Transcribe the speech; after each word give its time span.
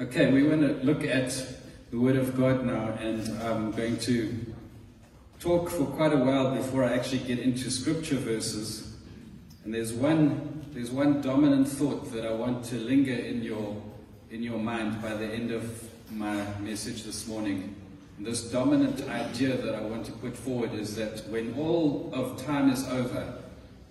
Okay, 0.00 0.32
we 0.32 0.44
want 0.44 0.62
to 0.62 0.82
look 0.82 1.04
at 1.04 1.46
the 1.90 2.00
Word 2.00 2.16
of 2.16 2.34
God 2.34 2.64
now, 2.64 2.94
and 3.00 3.28
I'm 3.42 3.70
going 3.70 3.98
to 3.98 4.34
talk 5.38 5.68
for 5.68 5.84
quite 5.84 6.14
a 6.14 6.16
while 6.16 6.54
before 6.54 6.84
I 6.84 6.94
actually 6.94 7.18
get 7.18 7.38
into 7.38 7.70
scripture 7.70 8.16
verses. 8.16 8.96
And 9.62 9.74
there's 9.74 9.92
one, 9.92 10.64
there's 10.72 10.90
one 10.90 11.20
dominant 11.20 11.68
thought 11.68 12.10
that 12.14 12.24
I 12.24 12.32
want 12.32 12.64
to 12.66 12.76
linger 12.76 13.12
in 13.12 13.42
your, 13.42 13.76
in 14.30 14.42
your 14.42 14.58
mind 14.58 15.02
by 15.02 15.12
the 15.12 15.26
end 15.26 15.50
of 15.50 15.84
my 16.10 16.46
message 16.60 17.02
this 17.02 17.26
morning. 17.26 17.76
And 18.16 18.26
this 18.26 18.50
dominant 18.50 19.06
idea 19.06 19.54
that 19.58 19.74
I 19.74 19.82
want 19.82 20.06
to 20.06 20.12
put 20.12 20.34
forward 20.34 20.72
is 20.72 20.96
that 20.96 21.28
when 21.28 21.52
all 21.58 22.10
of 22.14 22.42
time 22.42 22.70
is 22.70 22.88
over, 22.88 23.34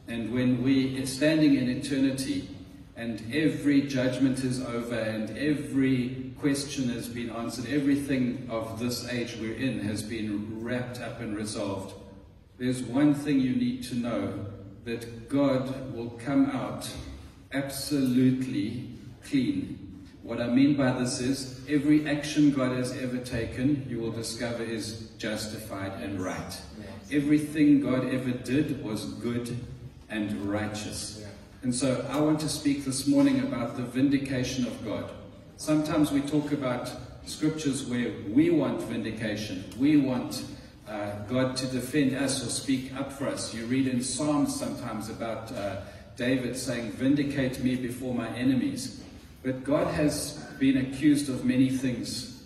and 0.08 0.34
when 0.34 0.64
we 0.64 1.00
are 1.04 1.06
standing 1.06 1.54
in 1.54 1.70
eternity, 1.70 2.50
and 3.00 3.34
every 3.34 3.84
judgment 3.84 4.44
is 4.44 4.62
over, 4.62 5.00
and 5.00 5.38
every 5.38 6.34
question 6.38 6.90
has 6.90 7.08
been 7.08 7.30
answered, 7.30 7.66
everything 7.70 8.46
of 8.50 8.78
this 8.78 9.08
age 9.08 9.38
we're 9.40 9.56
in 9.56 9.80
has 9.80 10.04
been 10.04 10.62
wrapped 10.62 11.00
up 11.00 11.22
and 11.22 11.34
resolved. 11.34 11.96
There's 12.58 12.82
one 12.82 13.14
thing 13.14 13.40
you 13.40 13.56
need 13.56 13.84
to 13.84 13.96
know 13.96 14.46
that 14.84 15.30
God 15.30 15.94
will 15.94 16.10
come 16.10 16.48
out 16.48 16.90
absolutely 17.54 18.90
clean. 19.24 20.06
What 20.22 20.42
I 20.42 20.48
mean 20.48 20.76
by 20.76 20.92
this 20.92 21.22
is 21.22 21.62
every 21.70 22.06
action 22.06 22.52
God 22.52 22.76
has 22.76 22.92
ever 22.98 23.20
taken, 23.20 23.88
you 23.88 24.00
will 24.00 24.12
discover 24.12 24.62
is 24.62 25.12
justified 25.18 25.94
and 26.04 26.20
right. 26.22 26.62
Everything 27.14 27.80
God 27.80 28.14
ever 28.14 28.32
did 28.32 28.84
was 28.84 29.06
good 29.06 29.58
and 30.10 30.34
righteous. 30.50 31.19
And 31.62 31.76
so 31.76 32.06
I 32.10 32.22
want 32.22 32.40
to 32.40 32.50
speak 32.50 32.86
this 32.86 33.06
morning 33.06 33.42
about 33.42 33.76
the 33.76 33.84
vindication 33.84 34.66
of 34.66 34.86
God. 34.86 35.12
Sometimes 35.58 36.10
we 36.10 36.22
talk 36.22 36.54
about 36.54 36.90
scriptures 37.26 37.86
where 37.86 38.14
we 38.30 38.50
want 38.50 38.82
vindication. 38.84 39.66
We 39.78 39.98
want 39.98 40.46
uh, 40.88 41.12
God 41.28 41.58
to 41.58 41.68
defend 41.68 42.16
us 42.16 42.46
or 42.46 42.50
speak 42.50 42.96
up 42.96 43.12
for 43.12 43.28
us. 43.28 43.54
You 43.54 43.66
read 43.66 43.88
in 43.88 44.02
Psalms 44.02 44.58
sometimes 44.58 45.10
about 45.10 45.52
uh, 45.52 45.82
David 46.16 46.56
saying, 46.56 46.92
Vindicate 46.94 47.62
me 47.62 47.76
before 47.76 48.16
my 48.16 48.30
enemies. 48.38 49.04
But 49.44 49.66
God 49.66 49.94
has 49.94 50.38
been 50.60 50.78
accused 50.78 51.28
of 51.28 51.44
many 51.44 51.70
things 51.70 52.42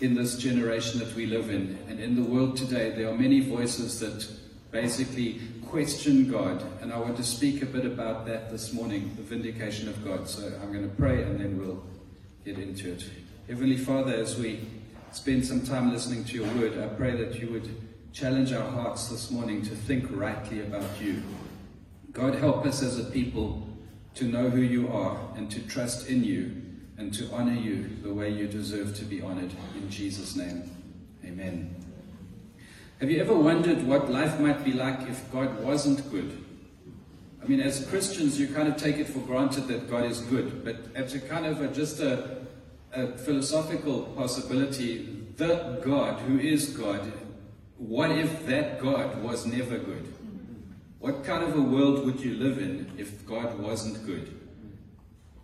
in 0.00 0.14
this 0.14 0.36
generation 0.36 0.98
that 0.98 1.14
we 1.14 1.26
live 1.26 1.50
in. 1.50 1.78
And 1.88 2.00
in 2.00 2.16
the 2.16 2.28
world 2.28 2.56
today, 2.56 2.90
there 2.90 3.08
are 3.08 3.16
many 3.16 3.38
voices 3.40 4.00
that 4.00 4.28
basically 4.70 5.40
question 5.66 6.30
God. 6.30 6.64
And 6.80 6.92
I 6.92 6.98
want 6.98 7.16
to 7.16 7.24
speak 7.24 7.62
a 7.62 7.66
bit 7.66 7.84
about 7.84 8.26
that 8.26 8.50
this 8.50 8.72
morning, 8.72 9.12
the 9.16 9.22
vindication 9.22 9.88
of 9.88 10.04
God. 10.04 10.28
So 10.28 10.46
I'm 10.62 10.72
going 10.72 10.88
to 10.88 10.96
pray 10.96 11.22
and 11.22 11.38
then 11.40 11.58
we'll 11.58 11.84
get 12.44 12.58
into 12.58 12.92
it. 12.92 13.04
Heavenly 13.48 13.76
Father, 13.76 14.14
as 14.14 14.38
we 14.38 14.60
spend 15.12 15.44
some 15.44 15.62
time 15.62 15.92
listening 15.92 16.24
to 16.24 16.34
your 16.34 16.48
word, 16.54 16.78
I 16.78 16.86
pray 16.88 17.16
that 17.16 17.38
you 17.40 17.48
would 17.50 17.68
challenge 18.12 18.52
our 18.52 18.70
hearts 18.70 19.08
this 19.08 19.30
morning 19.30 19.62
to 19.62 19.74
think 19.74 20.06
rightly 20.10 20.60
about 20.60 21.00
you. 21.00 21.22
God, 22.12 22.34
help 22.34 22.66
us 22.66 22.82
as 22.82 22.98
a 22.98 23.04
people 23.04 23.66
to 24.14 24.24
know 24.24 24.50
who 24.50 24.60
you 24.60 24.88
are 24.88 25.18
and 25.36 25.50
to 25.50 25.60
trust 25.60 26.08
in 26.08 26.24
you 26.24 26.62
and 26.96 27.14
to 27.14 27.30
honor 27.32 27.54
you 27.54 27.88
the 28.02 28.12
way 28.12 28.30
you 28.30 28.48
deserve 28.48 28.96
to 28.96 29.04
be 29.04 29.22
honored. 29.22 29.52
In 29.76 29.88
Jesus' 29.88 30.34
name, 30.34 30.70
amen. 31.24 31.77
Have 33.00 33.12
you 33.12 33.20
ever 33.20 33.34
wondered 33.34 33.86
what 33.86 34.10
life 34.10 34.40
might 34.40 34.64
be 34.64 34.72
like 34.72 35.02
if 35.02 35.30
God 35.30 35.62
wasn't 35.62 36.10
good? 36.10 36.44
I 37.40 37.46
mean, 37.46 37.60
as 37.60 37.86
Christians, 37.86 38.40
you 38.40 38.48
kind 38.48 38.66
of 38.66 38.76
take 38.76 38.96
it 38.96 39.06
for 39.06 39.20
granted 39.20 39.68
that 39.68 39.88
God 39.88 40.04
is 40.06 40.18
good, 40.22 40.64
but 40.64 40.78
as 40.96 41.14
a 41.14 41.20
kind 41.20 41.46
of 41.46 41.60
a, 41.62 41.68
just 41.68 42.00
a, 42.00 42.38
a 42.92 43.16
philosophical 43.16 44.02
possibility, 44.16 45.24
the 45.36 45.80
God 45.84 46.18
who 46.22 46.40
is 46.40 46.70
God, 46.70 47.12
what 47.76 48.10
if 48.10 48.44
that 48.46 48.80
God 48.80 49.22
was 49.22 49.46
never 49.46 49.78
good? 49.78 50.12
What 50.98 51.22
kind 51.22 51.44
of 51.44 51.56
a 51.56 51.62
world 51.62 52.04
would 52.04 52.18
you 52.18 52.34
live 52.34 52.58
in 52.58 52.90
if 52.98 53.24
God 53.24 53.60
wasn't 53.60 54.04
good? 54.06 54.34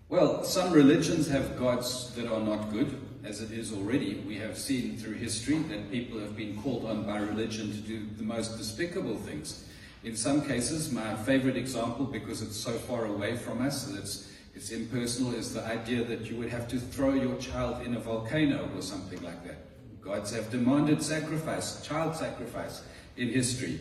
Well, 0.08 0.42
some 0.42 0.72
religions 0.72 1.28
have 1.28 1.56
gods 1.56 2.12
that 2.16 2.26
are 2.26 2.40
not 2.40 2.72
good 2.72 3.00
as 3.24 3.40
it 3.40 3.50
is 3.50 3.72
already, 3.72 4.16
we 4.26 4.36
have 4.36 4.58
seen 4.58 4.96
through 4.98 5.14
history 5.14 5.58
that 5.58 5.90
people 5.90 6.20
have 6.20 6.36
been 6.36 6.60
called 6.60 6.84
on 6.84 7.04
by 7.04 7.18
religion 7.18 7.70
to 7.70 7.78
do 7.78 8.06
the 8.18 8.22
most 8.22 8.58
despicable 8.58 9.16
things. 9.16 9.64
In 10.04 10.14
some 10.14 10.42
cases, 10.42 10.92
my 10.92 11.14
favorite 11.16 11.56
example, 11.56 12.04
because 12.04 12.42
it's 12.42 12.56
so 12.56 12.72
far 12.72 13.06
away 13.06 13.36
from 13.36 13.62
us, 13.62 13.88
and 13.88 13.98
it's, 13.98 14.30
it's 14.54 14.70
impersonal, 14.70 15.34
is 15.34 15.54
the 15.54 15.64
idea 15.64 16.04
that 16.04 16.30
you 16.30 16.36
would 16.36 16.50
have 16.50 16.68
to 16.68 16.78
throw 16.78 17.14
your 17.14 17.36
child 17.36 17.84
in 17.86 17.94
a 17.94 17.98
volcano 17.98 18.68
or 18.76 18.82
something 18.82 19.22
like 19.22 19.42
that. 19.44 19.56
Gods 20.02 20.34
have 20.34 20.50
demanded 20.50 21.02
sacrifice, 21.02 21.80
child 21.82 22.14
sacrifice, 22.14 22.82
in 23.16 23.28
history. 23.30 23.80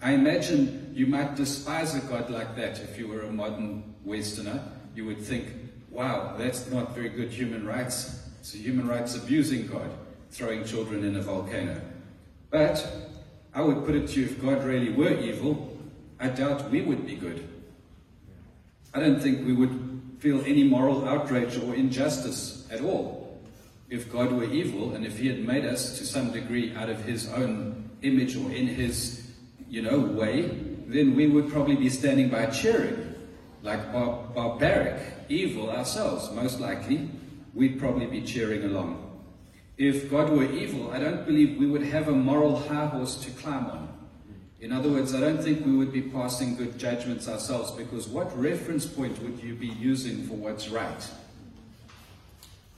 I 0.00 0.12
imagine 0.12 0.92
you 0.94 1.06
might 1.06 1.34
despise 1.34 1.96
a 1.96 2.00
God 2.00 2.30
like 2.30 2.54
that 2.54 2.78
if 2.78 2.96
you 2.98 3.08
were 3.08 3.22
a 3.22 3.32
modern 3.32 3.96
Westerner. 4.04 4.62
You 4.94 5.06
would 5.06 5.20
think, 5.20 5.46
wow, 5.90 6.36
that's 6.38 6.70
not 6.70 6.94
very 6.94 7.08
good 7.08 7.30
human 7.30 7.66
rights. 7.66 8.25
It's 8.46 8.54
a 8.54 8.58
human 8.58 8.86
rights 8.86 9.16
abusing 9.16 9.66
God, 9.66 9.90
throwing 10.30 10.64
children 10.64 11.02
in 11.02 11.16
a 11.16 11.20
volcano. 11.20 11.80
But 12.48 12.86
I 13.52 13.60
would 13.60 13.84
put 13.84 13.96
it 13.96 14.06
to 14.10 14.20
you 14.20 14.26
if 14.26 14.40
God 14.40 14.62
really 14.62 14.92
were 14.92 15.18
evil, 15.18 15.76
I 16.20 16.28
doubt 16.28 16.70
we 16.70 16.80
would 16.80 17.04
be 17.04 17.16
good. 17.16 17.44
I 18.94 19.00
don't 19.00 19.20
think 19.20 19.44
we 19.44 19.52
would 19.52 20.00
feel 20.20 20.44
any 20.44 20.62
moral 20.62 21.08
outrage 21.08 21.58
or 21.58 21.74
injustice 21.74 22.68
at 22.70 22.82
all 22.82 23.36
if 23.90 24.12
God 24.12 24.30
were 24.30 24.44
evil 24.44 24.94
and 24.94 25.04
if 25.04 25.18
He 25.18 25.26
had 25.26 25.44
made 25.44 25.64
us 25.64 25.98
to 25.98 26.06
some 26.06 26.30
degree 26.30 26.72
out 26.76 26.88
of 26.88 27.04
His 27.04 27.28
own 27.32 27.90
image 28.02 28.36
or 28.36 28.52
in 28.52 28.68
His, 28.68 29.28
you 29.68 29.82
know, 29.82 29.98
way, 29.98 30.42
then 30.86 31.16
we 31.16 31.26
would 31.26 31.50
probably 31.50 31.74
be 31.74 31.88
standing 31.88 32.28
by 32.28 32.46
cheering, 32.46 33.12
like 33.64 33.92
bar- 33.92 34.22
barbaric, 34.32 35.02
evil 35.28 35.68
ourselves, 35.68 36.30
most 36.30 36.60
likely 36.60 37.10
we'd 37.56 37.80
probably 37.80 38.06
be 38.06 38.20
cheering 38.20 38.64
along. 38.64 39.02
If 39.78 40.10
God 40.10 40.30
were 40.30 40.44
evil, 40.44 40.92
I 40.92 40.98
don't 40.98 41.26
believe 41.26 41.58
we 41.58 41.66
would 41.66 41.82
have 41.82 42.08
a 42.08 42.12
moral 42.12 42.56
high 42.56 42.86
horse 42.86 43.16
to 43.24 43.30
climb 43.30 43.66
on. 43.66 43.88
In 44.60 44.72
other 44.72 44.90
words, 44.90 45.14
I 45.14 45.20
don't 45.20 45.42
think 45.42 45.64
we 45.64 45.76
would 45.76 45.92
be 45.92 46.02
passing 46.02 46.56
good 46.56 46.78
judgments 46.78 47.28
ourselves 47.28 47.70
because 47.72 48.08
what 48.08 48.38
reference 48.38 48.86
point 48.86 49.20
would 49.22 49.42
you 49.42 49.54
be 49.54 49.68
using 49.68 50.26
for 50.26 50.34
what's 50.34 50.68
right? 50.68 51.10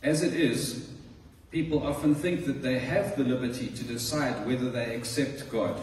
As 0.02 0.22
it 0.22 0.34
is, 0.34 0.90
people 1.50 1.84
often 1.84 2.14
think 2.14 2.46
that 2.46 2.62
they 2.62 2.78
have 2.78 3.16
the 3.16 3.24
liberty 3.24 3.68
to 3.68 3.84
decide 3.84 4.46
whether 4.46 4.70
they 4.70 4.94
accept 4.94 5.50
God. 5.50 5.80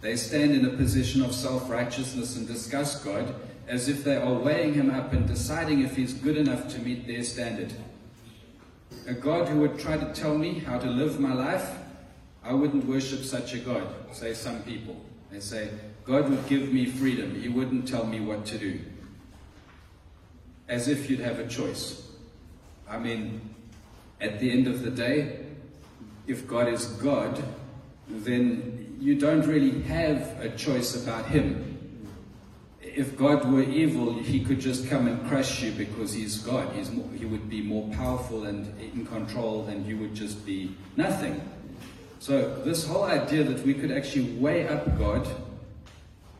They 0.00 0.16
stand 0.16 0.52
in 0.52 0.64
a 0.64 0.70
position 0.70 1.22
of 1.22 1.34
self 1.34 1.68
righteousness 1.68 2.36
and 2.36 2.46
discuss 2.46 3.02
God 3.02 3.34
as 3.66 3.88
if 3.88 4.02
they 4.02 4.16
are 4.16 4.34
weighing 4.34 4.74
him 4.74 4.90
up 4.90 5.12
and 5.12 5.26
deciding 5.26 5.82
if 5.82 5.96
he's 5.96 6.14
good 6.14 6.36
enough 6.36 6.68
to 6.70 6.78
meet 6.80 7.06
their 7.06 7.22
standard 7.22 7.72
a 9.08 9.14
God 9.14 9.48
who 9.48 9.60
would 9.60 9.78
try 9.78 9.96
to 9.96 10.12
tell 10.12 10.36
me 10.36 10.58
how 10.58 10.78
to 10.78 10.86
live 10.86 11.18
my 11.18 11.32
life, 11.32 11.70
I 12.44 12.52
wouldn't 12.52 12.84
worship 12.84 13.24
such 13.24 13.54
a 13.54 13.58
God, 13.58 13.82
say 14.12 14.34
some 14.34 14.62
people. 14.62 14.96
They 15.30 15.40
say, 15.40 15.70
God 16.04 16.28
would 16.28 16.46
give 16.46 16.72
me 16.72 16.84
freedom. 16.84 17.34
He 17.40 17.48
wouldn't 17.48 17.88
tell 17.88 18.04
me 18.04 18.20
what 18.20 18.44
to 18.46 18.58
do. 18.58 18.80
As 20.68 20.88
if 20.88 21.08
you'd 21.08 21.20
have 21.20 21.38
a 21.38 21.48
choice. 21.48 22.06
I 22.86 22.98
mean, 22.98 23.40
at 24.20 24.40
the 24.40 24.50
end 24.50 24.66
of 24.66 24.82
the 24.82 24.90
day, 24.90 25.46
if 26.26 26.46
God 26.46 26.68
is 26.68 26.84
God, 26.86 27.42
then 28.08 28.96
you 29.00 29.14
don't 29.14 29.46
really 29.46 29.82
have 29.82 30.38
a 30.38 30.50
choice 30.50 31.02
about 31.02 31.26
Him 31.26 31.67
if 32.98 33.16
God 33.16 33.50
were 33.52 33.62
evil, 33.62 34.12
he 34.12 34.44
could 34.44 34.58
just 34.58 34.88
come 34.90 35.06
and 35.06 35.24
crush 35.28 35.62
you 35.62 35.70
because 35.70 36.12
he's 36.12 36.38
God. 36.38 36.74
He's 36.74 36.90
more, 36.90 37.08
he 37.16 37.26
would 37.26 37.48
be 37.48 37.62
more 37.62 37.88
powerful 37.94 38.42
and 38.46 38.76
in 38.80 39.06
control, 39.06 39.66
and 39.68 39.86
you 39.86 39.96
would 39.98 40.16
just 40.16 40.44
be 40.44 40.74
nothing. 40.96 41.40
So, 42.18 42.56
this 42.64 42.84
whole 42.84 43.04
idea 43.04 43.44
that 43.44 43.64
we 43.64 43.72
could 43.72 43.92
actually 43.92 44.32
weigh 44.32 44.66
up 44.66 44.98
God, 44.98 45.28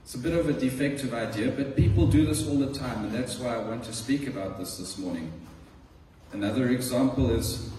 it's 0.03 0.17
a 0.17 0.19
bit 0.19 0.35
of 0.35 0.49
a 0.49 0.53
defective 0.53 1.15
idea, 1.15 1.53
but 1.53 1.77
people 1.77 2.09
do 2.09 2.27
this 2.27 2.49
all 2.49 2.59
the 2.59 2.75
time, 2.75 3.05
and 3.05 3.13
that's 3.13 3.39
why 3.39 3.55
I 3.55 3.59
want 3.59 3.85
to 3.85 3.93
speak 3.93 4.27
about 4.27 4.59
this 4.59 4.79
this 4.79 4.99
morning. 4.99 5.31
Another 6.33 6.71
example 6.71 7.31
is 7.31 7.71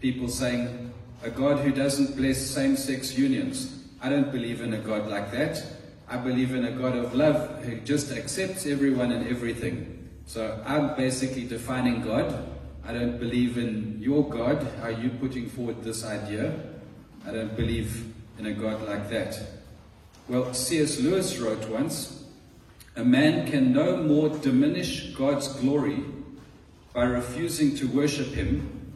people 0.00 0.28
saying, 0.28 0.92
a 1.22 1.30
God 1.30 1.60
who 1.60 1.70
doesn't 1.70 2.16
bless 2.16 2.38
same 2.38 2.76
sex 2.76 3.16
unions. 3.16 3.84
I 4.02 4.08
don't 4.08 4.32
believe 4.32 4.62
in 4.62 4.74
a 4.74 4.78
God 4.78 5.06
like 5.06 5.30
that. 5.30 5.75
I 6.08 6.16
believe 6.16 6.54
in 6.54 6.64
a 6.64 6.70
God 6.70 6.96
of 6.96 7.14
love 7.14 7.64
who 7.64 7.80
just 7.80 8.12
accepts 8.12 8.64
everyone 8.64 9.10
and 9.10 9.26
everything. 9.26 10.08
So 10.26 10.62
I'm 10.64 10.96
basically 10.96 11.44
defining 11.44 12.02
God. 12.02 12.48
I 12.84 12.92
don't 12.92 13.18
believe 13.18 13.58
in 13.58 13.98
your 14.00 14.28
God. 14.28 14.64
Are 14.82 14.92
you 14.92 15.10
putting 15.10 15.48
forward 15.48 15.82
this 15.82 16.04
idea? 16.04 16.54
I 17.26 17.32
don't 17.32 17.56
believe 17.56 18.12
in 18.38 18.46
a 18.46 18.52
God 18.52 18.86
like 18.86 19.10
that. 19.10 19.40
Well, 20.28 20.54
C.S. 20.54 21.00
Lewis 21.00 21.38
wrote 21.38 21.68
once 21.68 22.24
A 22.94 23.04
man 23.04 23.50
can 23.50 23.72
no 23.72 23.96
more 23.96 24.28
diminish 24.28 25.12
God's 25.14 25.48
glory 25.48 26.04
by 26.94 27.04
refusing 27.04 27.76
to 27.76 27.88
worship 27.88 28.28
him 28.28 28.94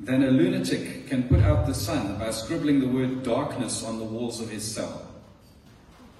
than 0.00 0.24
a 0.24 0.30
lunatic 0.30 1.06
can 1.06 1.28
put 1.28 1.40
out 1.40 1.66
the 1.66 1.74
sun 1.74 2.18
by 2.18 2.30
scribbling 2.30 2.80
the 2.80 2.88
word 2.88 3.22
darkness 3.22 3.84
on 3.84 3.98
the 3.98 4.04
walls 4.04 4.40
of 4.40 4.50
his 4.50 4.64
cell. 4.64 5.11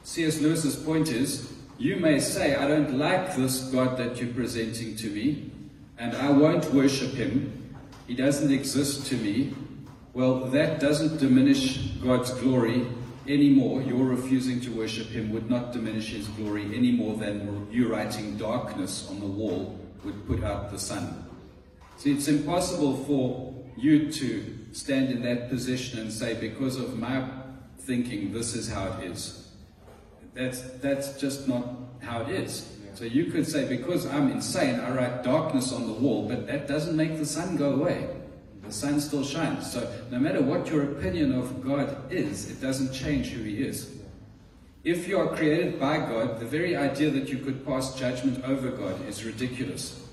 C.S. 0.05 0.41
Lewis's 0.41 0.77
point 0.77 1.09
is 1.09 1.53
you 1.79 1.97
may 1.97 2.19
say, 2.19 2.55
I 2.55 2.67
don't 2.69 2.99
like 2.99 3.37
this 3.37 3.63
God 3.71 3.97
that 3.99 4.21
you're 4.21 4.33
presenting 4.33 4.97
to 4.97 5.09
me, 5.09 5.51
and 5.99 6.17
I 6.17 6.31
won't 6.31 6.73
worship 6.73 7.13
him. 7.13 7.77
He 8.07 8.15
doesn't 8.15 8.53
exist 8.53 9.07
to 9.07 9.17
me. 9.17 9.55
Well, 10.13 10.47
that 10.47 10.81
doesn't 10.81 11.19
diminish 11.19 11.79
God's 12.03 12.33
glory 12.35 12.87
anymore. 13.27 13.83
Your 13.83 14.05
refusing 14.05 14.61
to 14.63 14.71
worship 14.73 15.07
him 15.07 15.33
would 15.33 15.49
not 15.49 15.73
diminish 15.73 16.11
his 16.11 16.29
glory 16.29 16.65
any 16.75 16.93
more 16.93 17.17
than 17.17 17.69
you 17.71 17.91
writing 17.91 18.37
darkness 18.37 19.09
on 19.09 19.21
the 19.21 19.27
wall 19.27 19.79
would 20.05 20.27
put 20.27 20.43
out 20.43 20.71
the 20.71 20.79
sun. 20.79 21.25
See, 21.97 22.13
it's 22.13 22.29
impossible 22.29 23.05
for 23.05 23.55
you 23.77 24.11
to 24.13 24.59
stand 24.73 25.11
in 25.11 25.23
that 25.23 25.49
position 25.49 26.01
and 26.01 26.13
say, 26.13 26.35
because 26.35 26.77
of 26.77 26.99
my 26.99 27.29
thinking, 27.79 28.33
this 28.33 28.55
is 28.55 28.69
how 28.69 28.99
it 28.99 29.05
is. 29.05 29.42
That's, 30.35 30.63
that's 30.81 31.21
just 31.21 31.49
not 31.49 31.67
how 32.01 32.23
it 32.23 32.31
is. 32.31 32.69
So 32.95 33.05
you 33.05 33.27
could 33.27 33.47
say, 33.47 33.67
because 33.69 34.07
I'm 34.07 34.31
insane, 34.31 34.79
I 34.79 34.91
write 34.95 35.25
darkness 35.25 35.73
on 35.73 35.87
the 35.87 35.93
wall, 35.93 36.29
but 36.29 36.47
that 36.47 36.69
doesn't 36.69 36.97
make 36.97 37.19
the 37.19 37.27
sun 37.27 37.57
go 37.57 37.73
away. 37.73 38.09
The 38.63 38.73
sun 38.73 39.01
still 39.01 39.25
shines. 39.25 39.73
So 39.73 39.91
no 40.11 40.19
matter 40.19 40.43
what 40.43 40.69
your 40.69 40.93
opinion 40.93 41.33
of 41.33 41.65
God 41.65 42.13
is, 42.13 42.51
it 42.51 42.61
doesn't 42.61 42.93
change 42.93 43.31
who 43.31 43.43
He 43.43 43.63
is. 43.63 43.91
If 44.85 45.07
you 45.07 45.19
are 45.19 45.35
created 45.35 45.79
by 45.79 45.99
God, 45.99 46.41
the 46.41 46.47
very 46.47 46.77
idea 46.77 47.11
that 47.11 47.29
you 47.29 47.39
could 47.39 47.65
pass 47.65 47.95
judgment 47.99 48.45
over 48.45 48.71
God 48.71 49.07
is 49.07 49.25
ridiculous. 49.25 50.07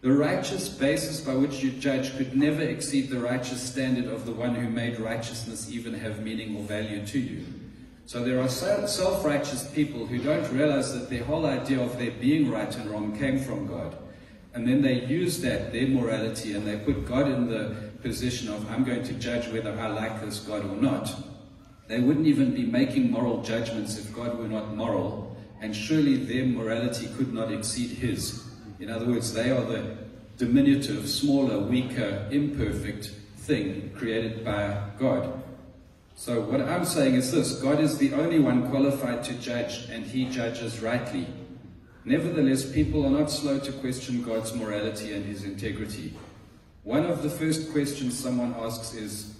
The 0.00 0.12
righteous 0.12 0.68
basis 0.68 1.20
by 1.20 1.34
which 1.34 1.62
you 1.62 1.70
judge 1.72 2.16
could 2.16 2.34
never 2.34 2.62
exceed 2.62 3.10
the 3.10 3.20
righteous 3.20 3.62
standard 3.62 4.06
of 4.06 4.24
the 4.24 4.32
one 4.32 4.54
who 4.54 4.68
made 4.68 4.98
righteousness 4.98 5.70
even 5.70 5.94
have 5.94 6.22
meaning 6.22 6.56
or 6.56 6.62
value 6.62 7.06
to 7.06 7.18
you. 7.18 7.44
So 8.10 8.24
there 8.24 8.40
are 8.40 8.48
self 8.48 9.24
righteous 9.24 9.68
people 9.68 10.04
who 10.04 10.18
don't 10.18 10.52
realize 10.52 10.92
that 10.94 11.08
their 11.08 11.22
whole 11.22 11.46
idea 11.46 11.80
of 11.80 11.96
their 11.96 12.10
being 12.10 12.50
right 12.50 12.76
and 12.76 12.90
wrong 12.90 13.16
came 13.16 13.38
from 13.38 13.68
God. 13.68 13.96
And 14.52 14.66
then 14.66 14.82
they 14.82 15.04
use 15.04 15.40
that, 15.42 15.72
their 15.72 15.86
morality, 15.86 16.54
and 16.54 16.66
they 16.66 16.76
put 16.78 17.06
God 17.06 17.28
in 17.28 17.46
the 17.48 17.72
position 18.02 18.48
of, 18.48 18.68
I'm 18.68 18.82
going 18.82 19.04
to 19.04 19.12
judge 19.12 19.46
whether 19.52 19.78
I 19.78 19.86
like 19.86 20.20
this 20.20 20.40
God 20.40 20.64
or 20.64 20.74
not. 20.74 21.14
They 21.86 22.00
wouldn't 22.00 22.26
even 22.26 22.52
be 22.52 22.64
making 22.64 23.12
moral 23.12 23.44
judgments 23.44 23.96
if 23.96 24.12
God 24.12 24.36
were 24.36 24.48
not 24.48 24.74
moral, 24.74 25.36
and 25.60 25.74
surely 25.74 26.16
their 26.16 26.46
morality 26.46 27.08
could 27.16 27.32
not 27.32 27.52
exceed 27.52 27.90
His. 27.90 28.44
In 28.80 28.90
other 28.90 29.06
words, 29.06 29.32
they 29.32 29.52
are 29.52 29.62
the 29.64 29.98
diminutive, 30.36 31.08
smaller, 31.08 31.60
weaker, 31.60 32.26
imperfect 32.32 33.12
thing 33.36 33.92
created 33.94 34.44
by 34.44 34.82
God. 34.98 35.40
So, 36.20 36.42
what 36.42 36.60
I'm 36.60 36.84
saying 36.84 37.14
is 37.14 37.32
this 37.32 37.62
God 37.62 37.80
is 37.80 37.96
the 37.96 38.12
only 38.12 38.38
one 38.40 38.68
qualified 38.68 39.24
to 39.24 39.32
judge, 39.32 39.88
and 39.88 40.04
He 40.04 40.26
judges 40.28 40.80
rightly. 40.80 41.26
Nevertheless, 42.04 42.70
people 42.70 43.06
are 43.06 43.10
not 43.10 43.30
slow 43.30 43.58
to 43.58 43.72
question 43.72 44.22
God's 44.22 44.54
morality 44.54 45.14
and 45.14 45.24
His 45.24 45.44
integrity. 45.44 46.12
One 46.82 47.06
of 47.06 47.22
the 47.22 47.30
first 47.30 47.72
questions 47.72 48.18
someone 48.18 48.54
asks 48.58 48.92
is, 48.92 49.34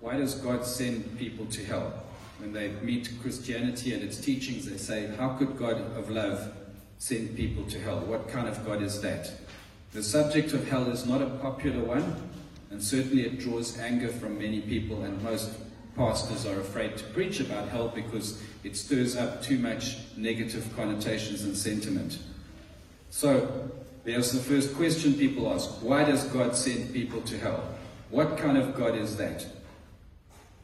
Why 0.00 0.16
does 0.16 0.34
God 0.34 0.66
send 0.66 1.16
people 1.16 1.46
to 1.46 1.64
hell? 1.64 1.92
When 2.38 2.52
they 2.52 2.70
meet 2.82 3.08
Christianity 3.22 3.94
and 3.94 4.02
its 4.02 4.16
teachings, 4.20 4.68
they 4.68 4.78
say, 4.78 5.14
How 5.16 5.34
could 5.34 5.56
God 5.56 5.80
of 5.96 6.10
love 6.10 6.52
send 6.98 7.36
people 7.36 7.62
to 7.66 7.78
hell? 7.78 8.00
What 8.00 8.28
kind 8.28 8.48
of 8.48 8.66
God 8.66 8.82
is 8.82 9.00
that? 9.02 9.30
The 9.92 10.02
subject 10.02 10.54
of 10.54 10.68
hell 10.68 10.90
is 10.90 11.06
not 11.06 11.22
a 11.22 11.30
popular 11.38 11.84
one, 11.84 12.16
and 12.72 12.82
certainly 12.82 13.26
it 13.26 13.38
draws 13.38 13.78
anger 13.78 14.08
from 14.08 14.38
many 14.38 14.60
people, 14.60 15.04
and 15.04 15.22
most 15.22 15.50
pastors 16.00 16.46
are 16.46 16.58
afraid 16.60 16.96
to 16.96 17.04
preach 17.12 17.40
about 17.40 17.68
hell 17.68 17.88
because 17.88 18.42
it 18.64 18.74
stirs 18.74 19.18
up 19.18 19.42
too 19.42 19.58
much 19.58 19.98
negative 20.16 20.66
connotations 20.74 21.44
and 21.44 21.54
sentiment. 21.54 22.18
So, 23.10 23.70
there's 24.04 24.32
the 24.32 24.40
first 24.40 24.74
question 24.76 25.12
people 25.12 25.52
ask 25.52 25.68
Why 25.82 26.04
does 26.04 26.24
God 26.24 26.56
send 26.56 26.94
people 26.94 27.20
to 27.22 27.36
hell? 27.36 27.62
What 28.08 28.38
kind 28.38 28.56
of 28.56 28.74
God 28.74 28.96
is 28.96 29.18
that? 29.18 29.44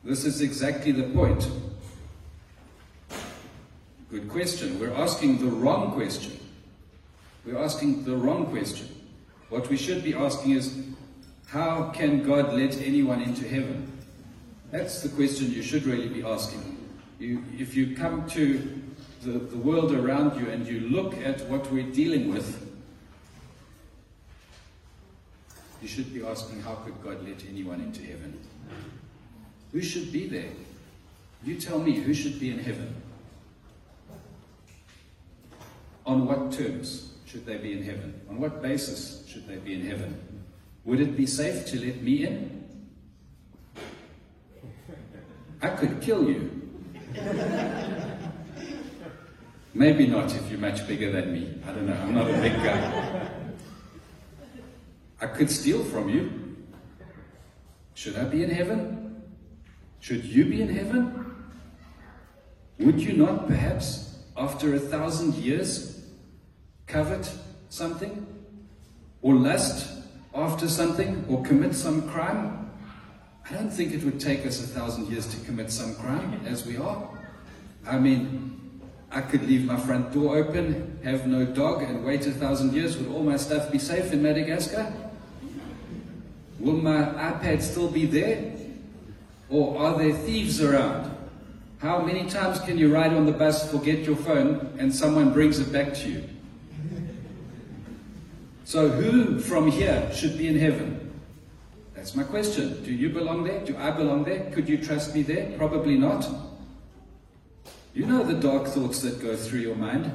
This 0.02 0.24
is 0.24 0.40
exactly 0.40 0.92
the 0.92 1.02
point. 1.02 1.50
Good 4.10 4.30
question. 4.30 4.80
We're 4.80 4.94
asking 4.94 5.38
the 5.44 5.50
wrong 5.50 5.92
question. 5.92 6.40
We're 7.44 7.62
asking 7.62 8.04
the 8.04 8.16
wrong 8.16 8.46
question. 8.46 8.88
What 9.50 9.68
we 9.68 9.76
should 9.76 10.02
be 10.02 10.14
asking 10.14 10.52
is 10.52 10.74
How 11.48 11.90
can 11.90 12.22
God 12.22 12.54
let 12.54 12.80
anyone 12.80 13.20
into 13.20 13.46
heaven? 13.46 13.95
That's 14.70 15.00
the 15.02 15.08
question 15.08 15.52
you 15.52 15.62
should 15.62 15.84
really 15.84 16.08
be 16.08 16.22
asking. 16.22 16.88
You, 17.18 17.44
if 17.58 17.74
you 17.74 17.96
come 17.96 18.28
to 18.30 18.82
the, 19.22 19.32
the 19.32 19.56
world 19.56 19.92
around 19.92 20.38
you 20.40 20.50
and 20.50 20.66
you 20.66 20.80
look 20.80 21.16
at 21.18 21.42
what 21.48 21.70
we're 21.72 21.90
dealing 21.90 22.32
with, 22.32 22.62
you 25.80 25.88
should 25.88 26.12
be 26.12 26.24
asking, 26.24 26.62
how 26.62 26.74
could 26.76 27.00
God 27.02 27.26
let 27.26 27.44
anyone 27.48 27.80
into 27.80 28.02
heaven? 28.02 28.38
Who 29.72 29.82
should 29.82 30.12
be 30.12 30.26
there? 30.26 30.50
You 31.44 31.60
tell 31.60 31.78
me, 31.78 31.92
who 31.92 32.12
should 32.12 32.40
be 32.40 32.50
in 32.50 32.58
heaven? 32.58 32.94
On 36.04 36.26
what 36.26 36.52
terms 36.52 37.12
should 37.26 37.46
they 37.46 37.56
be 37.56 37.72
in 37.72 37.82
heaven? 37.82 38.20
On 38.28 38.40
what 38.40 38.62
basis 38.62 39.24
should 39.28 39.46
they 39.46 39.56
be 39.56 39.74
in 39.74 39.86
heaven? 39.86 40.18
Would 40.84 41.00
it 41.00 41.16
be 41.16 41.26
safe 41.26 41.66
to 41.66 41.84
let 41.84 42.02
me 42.02 42.24
in? 42.26 42.55
I 45.62 45.68
could 45.68 46.00
kill 46.00 46.28
you. 46.28 46.62
Maybe 49.74 50.06
not 50.06 50.34
if 50.34 50.50
you're 50.50 50.58
much 50.58 50.86
bigger 50.86 51.12
than 51.12 51.32
me. 51.32 51.60
I 51.66 51.72
don't 51.72 51.86
know. 51.86 51.94
I'm 51.94 52.14
not 52.14 52.30
a 52.30 52.32
big 52.34 52.54
guy. 52.54 53.28
I 55.20 55.26
could 55.26 55.50
steal 55.50 55.82
from 55.84 56.08
you. 56.08 56.56
Should 57.94 58.16
I 58.16 58.24
be 58.24 58.42
in 58.42 58.50
heaven? 58.50 59.22
Should 60.00 60.24
you 60.24 60.44
be 60.44 60.62
in 60.62 60.68
heaven? 60.68 61.34
Would 62.78 63.00
you 63.00 63.14
not, 63.14 63.46
perhaps, 63.46 64.18
after 64.36 64.74
a 64.74 64.78
thousand 64.78 65.34
years, 65.34 66.06
covet 66.86 67.30
something? 67.70 68.26
Or 69.22 69.34
lust 69.34 69.90
after 70.34 70.68
something? 70.68 71.24
Or 71.28 71.42
commit 71.42 71.74
some 71.74 72.08
crime? 72.08 72.65
I 73.48 73.54
don't 73.54 73.70
think 73.70 73.92
it 73.92 74.02
would 74.02 74.18
take 74.18 74.44
us 74.44 74.62
a 74.62 74.66
thousand 74.66 75.06
years 75.06 75.26
to 75.28 75.44
commit 75.46 75.70
some 75.70 75.94
crime 75.94 76.40
as 76.46 76.66
we 76.66 76.76
are. 76.76 77.08
I 77.86 77.96
mean, 77.96 78.80
I 79.12 79.20
could 79.20 79.46
leave 79.46 79.64
my 79.64 79.78
front 79.78 80.12
door 80.12 80.36
open, 80.36 80.98
have 81.04 81.28
no 81.28 81.44
dog, 81.44 81.82
and 81.82 82.04
wait 82.04 82.26
a 82.26 82.32
thousand 82.32 82.72
years. 82.74 82.98
Would 82.98 83.08
all 83.08 83.22
my 83.22 83.36
stuff 83.36 83.70
be 83.70 83.78
safe 83.78 84.12
in 84.12 84.22
Madagascar? 84.22 84.92
Will 86.58 86.74
my 86.74 87.02
iPad 87.02 87.62
still 87.62 87.88
be 87.88 88.04
there? 88.06 88.52
Or 89.48 89.78
are 89.78 89.96
there 89.96 90.12
thieves 90.12 90.60
around? 90.60 91.16
How 91.78 92.02
many 92.02 92.28
times 92.28 92.58
can 92.58 92.78
you 92.78 92.92
ride 92.92 93.12
on 93.12 93.26
the 93.26 93.32
bus, 93.32 93.70
forget 93.70 94.00
your 94.00 94.16
phone, 94.16 94.74
and 94.80 94.92
someone 94.92 95.32
brings 95.32 95.60
it 95.60 95.72
back 95.72 95.94
to 95.94 96.10
you? 96.10 96.24
So, 98.64 98.88
who 98.88 99.38
from 99.38 99.70
here 99.70 100.10
should 100.12 100.36
be 100.36 100.48
in 100.48 100.58
heaven? 100.58 101.05
That's 102.06 102.14
my 102.14 102.22
question. 102.22 102.84
Do 102.84 102.92
you 102.92 103.08
belong 103.08 103.42
there? 103.42 103.64
Do 103.64 103.76
I 103.76 103.90
belong 103.90 104.22
there? 104.22 104.48
Could 104.52 104.68
you 104.68 104.78
trust 104.78 105.12
me 105.12 105.22
there? 105.22 105.58
Probably 105.58 105.98
not. 105.98 106.24
You 107.94 108.06
know 108.06 108.22
the 108.22 108.34
dark 108.34 108.68
thoughts 108.68 109.00
that 109.00 109.20
go 109.20 109.34
through 109.34 109.58
your 109.58 109.74
mind. 109.74 110.12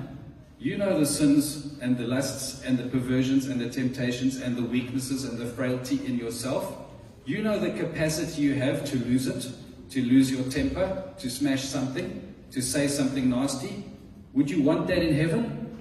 You 0.58 0.78
know 0.78 0.98
the 0.98 1.06
sins 1.06 1.78
and 1.82 1.98
the 1.98 2.08
lusts 2.08 2.64
and 2.64 2.78
the 2.78 2.86
perversions 2.86 3.48
and 3.48 3.60
the 3.60 3.70
temptations 3.70 4.40
and 4.40 4.56
the 4.56 4.64
weaknesses 4.64 5.26
and 5.26 5.38
the 5.38 5.46
frailty 5.48 6.00
in 6.06 6.18
yourself. 6.18 6.78
You 7.26 7.44
know 7.44 7.60
the 7.60 7.72
capacity 7.72 8.44
you 8.44 8.54
have 8.54 8.86
to 8.86 8.98
lose 8.98 9.28
it, 9.28 9.52
to 9.90 10.02
lose 10.02 10.32
your 10.32 10.50
temper, 10.50 11.12
to 11.20 11.30
smash 11.30 11.64
something, 11.64 12.34
to 12.52 12.62
say 12.62 12.88
something 12.88 13.30
nasty. 13.30 13.84
Would 14.32 14.50
you 14.50 14.64
want 14.64 14.88
that 14.88 15.00
in 15.00 15.14
heaven? 15.14 15.78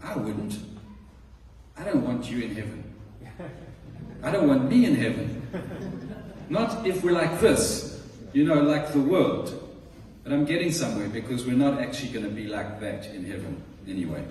I 0.00 0.16
wouldn't. 0.16 0.60
I 1.76 1.82
don't 1.82 2.04
want 2.04 2.30
you 2.30 2.40
in 2.42 2.54
heaven. 2.54 2.84
I 4.22 4.30
don't 4.30 4.46
want 4.46 4.70
me 4.70 4.84
in 4.84 4.94
heaven. 4.94 5.39
Not 6.48 6.86
if 6.86 7.02
we're 7.02 7.12
like 7.12 7.40
this, 7.40 8.02
you 8.32 8.44
know, 8.44 8.60
like 8.60 8.92
the 8.92 9.00
world. 9.00 9.56
But 10.24 10.32
I'm 10.32 10.44
getting 10.44 10.72
somewhere 10.72 11.08
because 11.08 11.46
we're 11.46 11.56
not 11.56 11.80
actually 11.80 12.10
going 12.10 12.26
to 12.26 12.30
be 12.30 12.46
like 12.46 12.78
that 12.80 13.06
in 13.06 13.24
heaven 13.24 13.62
anyway. 13.88 14.22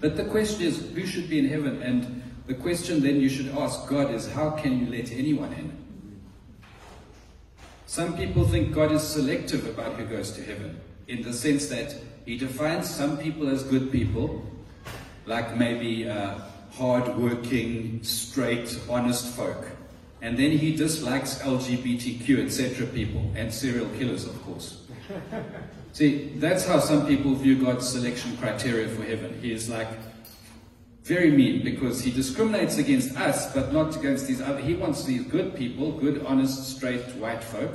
But 0.00 0.16
the 0.16 0.24
question 0.24 0.62
is, 0.62 0.90
who 0.90 1.06
should 1.06 1.30
be 1.30 1.38
in 1.38 1.48
heaven? 1.48 1.80
And 1.82 2.22
the 2.46 2.54
question 2.54 3.00
then 3.00 3.20
you 3.20 3.28
should 3.28 3.48
ask 3.56 3.86
God 3.88 4.10
is, 4.12 4.30
how 4.30 4.50
can 4.50 4.78
you 4.78 4.90
let 4.90 5.12
anyone 5.12 5.52
in? 5.52 5.72
Some 7.86 8.16
people 8.16 8.44
think 8.46 8.74
God 8.74 8.90
is 8.90 9.02
selective 9.02 9.66
about 9.66 9.94
who 9.94 10.04
goes 10.04 10.32
to 10.32 10.42
heaven, 10.42 10.80
in 11.06 11.22
the 11.22 11.32
sense 11.32 11.66
that 11.68 11.94
He 12.24 12.36
defines 12.36 12.90
some 12.90 13.16
people 13.18 13.48
as 13.48 13.62
good 13.62 13.92
people, 13.92 14.44
like 15.26 15.56
maybe 15.56 16.08
uh, 16.08 16.38
hard-working, 16.72 18.02
straight, 18.02 18.78
honest 18.90 19.26
folk. 19.36 19.64
And 20.24 20.38
then 20.38 20.52
he 20.52 20.74
dislikes 20.74 21.38
LGBTQ, 21.40 22.46
etc. 22.46 22.86
people, 22.86 23.30
and 23.36 23.52
serial 23.52 23.86
killers, 23.98 24.24
of 24.24 24.42
course. 24.42 24.80
See, 25.92 26.32
that's 26.36 26.66
how 26.66 26.80
some 26.80 27.06
people 27.06 27.34
view 27.34 27.62
God's 27.62 27.86
selection 27.86 28.34
criteria 28.38 28.88
for 28.88 29.02
heaven. 29.04 29.38
He 29.42 29.52
is 29.52 29.68
like 29.68 29.88
very 31.02 31.30
mean 31.30 31.62
because 31.62 32.00
he 32.00 32.10
discriminates 32.10 32.78
against 32.78 33.14
us, 33.20 33.52
but 33.52 33.70
not 33.74 33.94
against 33.96 34.26
these 34.26 34.40
other. 34.40 34.60
He 34.60 34.72
wants 34.72 35.04
these 35.04 35.24
good 35.24 35.54
people, 35.54 35.92
good, 35.92 36.24
honest, 36.24 36.74
straight, 36.74 37.04
white 37.16 37.44
folk. 37.44 37.74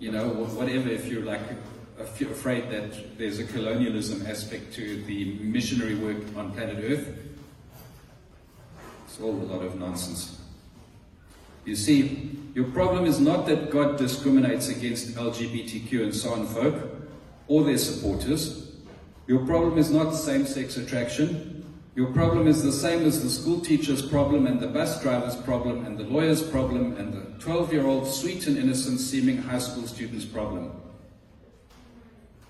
You 0.00 0.10
know, 0.10 0.28
whatever. 0.28 0.88
If 0.88 1.06
you're 1.08 1.22
like 1.22 1.42
afraid 1.98 2.70
that 2.70 3.18
there's 3.18 3.38
a 3.40 3.44
colonialism 3.44 4.26
aspect 4.26 4.72
to 4.76 5.02
the 5.02 5.34
missionary 5.40 5.96
work 5.96 6.34
on 6.34 6.52
planet 6.52 6.82
Earth, 6.82 7.14
it's 9.04 9.20
all 9.20 9.34
a 9.34 9.48
lot 9.52 9.62
of 9.62 9.78
nonsense. 9.78 10.40
You 11.64 11.76
see, 11.76 12.38
your 12.54 12.66
problem 12.66 13.04
is 13.06 13.20
not 13.20 13.46
that 13.46 13.70
God 13.70 13.96
discriminates 13.96 14.68
against 14.68 15.14
LGBTQ 15.14 16.02
and 16.02 16.14
so 16.14 16.32
on 16.32 16.46
folk 16.46 16.74
or 17.48 17.64
their 17.64 17.78
supporters. 17.78 18.72
Your 19.26 19.44
problem 19.46 19.78
is 19.78 19.90
not 19.90 20.10
same 20.14 20.46
sex 20.46 20.76
attraction. 20.76 21.64
Your 21.96 22.12
problem 22.12 22.46
is 22.46 22.62
the 22.62 22.72
same 22.72 23.04
as 23.04 23.22
the 23.22 23.30
school 23.30 23.60
teacher's 23.60 24.02
problem 24.02 24.46
and 24.46 24.60
the 24.60 24.66
bus 24.66 25.00
driver's 25.02 25.36
problem 25.36 25.86
and 25.86 25.96
the 25.96 26.04
lawyer's 26.04 26.42
problem 26.42 26.96
and 26.96 27.12
the 27.12 27.22
12 27.40 27.72
year 27.72 27.86
old 27.86 28.06
sweet 28.06 28.46
and 28.46 28.58
innocent 28.58 29.00
seeming 29.00 29.38
high 29.38 29.58
school 29.58 29.86
student's 29.86 30.24
problem. 30.24 30.72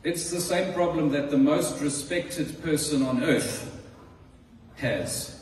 It's 0.02 0.30
the 0.30 0.40
same 0.40 0.74
problem 0.74 1.10
that 1.10 1.30
the 1.30 1.38
most 1.38 1.80
respected 1.80 2.62
person 2.62 3.02
on 3.02 3.22
earth 3.22 3.82
has. 4.76 5.33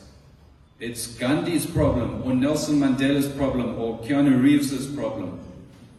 It's 0.83 1.07
Gandhi's 1.07 1.65
problem, 1.65 2.23
or 2.25 2.35
Nelson 2.35 2.77
Mandela's 2.77 3.29
problem, 3.29 3.79
or 3.79 3.99
Keanu 3.99 4.43
Reeves's 4.43 4.85
problem. 4.85 5.39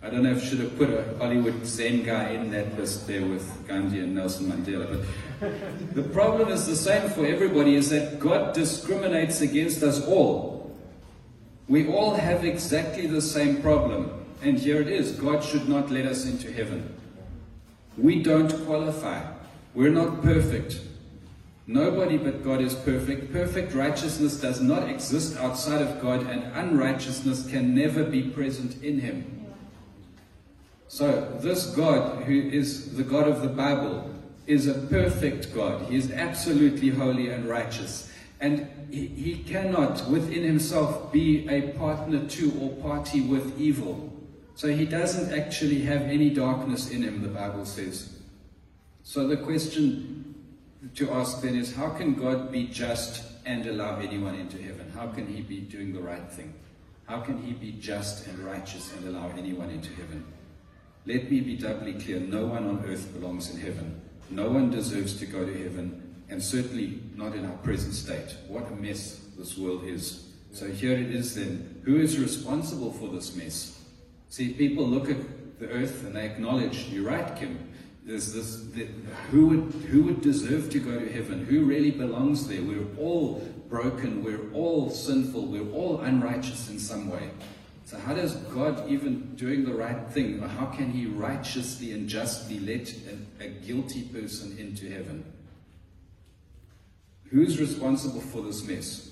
I 0.03 0.11
don't 0.11 0.25
know 0.25 0.33
if 0.33 0.43
I 0.43 0.45
should 0.45 0.59
have 0.59 0.77
put 0.77 0.91
a 0.91 1.17
Hollywood 1.17 1.65
Zen 1.65 2.03
guy 2.05 2.33
in 2.33 2.51
that 2.51 2.77
list 2.77 3.07
there 3.07 3.25
with 3.25 3.67
Gandhi 3.67 4.01
and 4.01 4.15
Nelson 4.15 4.53
Mandela. 4.53 5.03
But 5.41 5.95
the 5.95 6.03
problem 6.03 6.51
is 6.51 6.67
the 6.67 6.77
same 6.77 7.09
for 7.09 7.25
everybody, 7.25 7.77
is 7.77 7.89
that 7.89 8.19
God 8.19 8.53
discriminates 8.53 9.41
against 9.41 9.83
us 9.83 10.07
all. 10.07 10.77
We 11.67 11.89
all 11.89 12.13
have 12.13 12.45
exactly 12.45 13.07
the 13.07 13.23
same 13.23 13.63
problem. 13.63 14.11
And 14.43 14.59
here 14.59 14.83
it 14.83 14.89
is 14.89 15.13
God 15.13 15.43
should 15.43 15.67
not 15.67 15.91
let 15.91 16.05
us 16.05 16.27
into 16.27 16.53
heaven. 16.53 16.95
We 17.97 18.23
don't 18.23 18.53
qualify. 18.67 19.33
We're 19.73 19.89
not 19.93 20.21
perfect. 20.21 20.79
Nobody 21.67 22.19
but 22.19 22.45
God 22.45 22.61
is 22.61 22.75
perfect. 22.75 23.33
Perfect 23.33 23.73
righteousness 23.75 24.39
does 24.39 24.61
not 24.61 24.89
exist 24.89 25.39
outside 25.39 25.81
of 25.81 26.01
God, 26.03 26.27
and 26.27 26.45
unrighteousness 26.55 27.49
can 27.49 27.75
never 27.75 28.05
be 28.05 28.23
present 28.23 28.83
in 28.83 29.01
Him. 29.01 29.47
So, 30.89 31.39
this 31.41 31.67
God, 31.67 32.25
who 32.25 32.39
is 32.39 32.97
the 32.97 33.03
God 33.03 33.27
of 33.27 33.41
the 33.41 33.49
Bible, 33.49 34.11
is 34.47 34.67
a 34.67 34.75
perfect 34.75 35.55
God. 35.55 35.87
He 35.87 35.97
is 35.97 36.13
absolutely 36.13 36.91
holy 36.91 37.31
and 37.31 37.49
righteous. 37.49 38.13
And 38.41 38.69
he, 38.91 39.43
cannot, 39.49 40.09
within 40.11 40.45
himself, 40.45 41.11
be 41.11 41.49
a 41.49 41.73
partner 41.79 42.27
to 42.29 42.53
or 42.61 42.71
party 42.83 43.23
with 43.23 43.59
evil. 43.59 44.13
So, 44.55 44.69
he 44.69 44.85
doesn't 44.85 45.37
actually 45.37 45.81
have 45.83 46.03
any 46.03 46.29
darkness 46.29 46.91
in 46.91 47.03
him, 47.03 47.23
the 47.23 47.29
Bible 47.29 47.65
says. 47.65 48.21
So, 49.03 49.27
the 49.27 49.39
question 49.39 50.34
to 50.95 51.11
ask 51.13 51.43
then 51.43 51.55
is 51.55 51.75
how 51.75 51.91
can 51.91 52.15
God 52.15 52.53
be 52.53 52.67
just 52.67 53.25
and 53.47 53.67
allow 53.67 53.99
anyone 53.99 54.35
into 54.35 54.61
heaven? 54.63 54.91
How 54.95 55.09
can 55.09 55.27
he 55.27 55.43
be 55.43 55.61
doing 55.61 55.93
the 55.93 56.01
right 56.01 56.31
thing? 56.31 56.55
How 57.07 57.21
can 57.21 57.43
he 57.43 57.53
be 57.53 57.73
just 57.73 58.27
and 58.27 58.39
righteous 58.39 58.93
and 58.95 59.09
allow 59.09 59.31
anyone 59.37 59.71
into 59.71 59.93
heaven? 59.93 60.25
Let 61.07 61.31
me 61.31 61.41
be 61.41 61.57
doubly 61.57 61.95
clear 61.95 62.19
no 62.19 62.47
one 62.47 62.67
on 62.67 62.85
earth 62.87 63.13
belongs 63.13 63.51
in 63.51 63.61
heaven. 63.61 64.01
No 64.31 64.49
one 64.49 64.71
deserves 64.71 65.19
to 65.19 65.27
go 65.27 65.45
to 65.45 65.53
heaven, 65.53 66.15
and 66.31 66.43
certainly 66.43 67.01
not 67.15 67.35
in 67.35 67.45
our 67.45 67.57
present 67.59 67.93
state. 67.93 68.35
What 68.49 68.69
a 68.69 68.75
mess 68.75 69.21
this 69.37 69.59
world 69.59 69.85
is. 69.85 70.33
So 70.53 70.67
here 70.67 70.97
it 70.97 71.11
is 71.11 71.35
then. 71.35 71.83
Who 71.85 71.97
is 71.97 72.19
responsible 72.19 72.93
for 72.93 73.09
this 73.09 73.37
mess? 73.37 73.79
See, 74.31 74.55
people 74.55 74.87
look 74.87 75.11
at 75.11 75.59
the 75.59 75.69
earth 75.69 76.05
and 76.05 76.17
they 76.17 76.25
acknowledge, 76.25 76.89
you're 76.89 77.05
right, 77.05 77.37
Kim, 77.37 77.69
there's 78.05 78.35
this, 78.35 78.63
the, 78.75 78.85
who, 79.31 79.47
would, 79.47 79.73
who 79.87 80.03
would 80.03 80.21
deserve 80.21 80.71
to 80.71 80.79
go 80.79 80.99
to 80.99 81.11
heaven? 81.11 81.45
Who 81.47 81.65
really 81.65 81.91
belongs 81.91 82.47
there? 82.47 82.63
We're 82.63 82.87
all 82.99 83.41
broken. 83.69 84.23
We're 84.23 84.53
all 84.53 84.91
sinful. 84.91 85.47
We're 85.47 85.71
all 85.73 86.01
unrighteous 86.01 86.69
in 86.69 86.79
some 86.79 87.09
way. 87.11 87.31
So 87.87 87.99
how 87.99 88.15
does 88.15 88.37
God, 88.37 88.89
even 88.91 89.35
doing 89.37 89.65
the 89.65 89.73
right 89.73 90.07
thing, 90.11 90.39
how 90.41 90.67
can 90.67 90.91
he 90.91 91.07
righteously 91.07 91.93
and 91.93 92.09
justly 92.09 92.59
let 92.61 92.93
a, 93.41 93.45
a 93.45 93.49
guilty 93.49 94.03
person 94.03 94.57
into 94.59 94.91
heaven? 94.91 95.25
Who's 97.31 97.59
responsible 97.59 98.21
for 98.21 98.43
this 98.43 98.67
mess? 98.67 99.11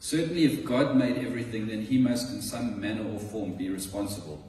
Certainly 0.00 0.44
if 0.44 0.64
God 0.64 0.96
made 0.96 1.18
everything, 1.18 1.68
then 1.68 1.82
he 1.82 1.98
must 1.98 2.32
in 2.32 2.40
some 2.40 2.80
manner 2.80 3.06
or 3.10 3.18
form 3.18 3.54
be 3.54 3.70
responsible. 3.70 4.42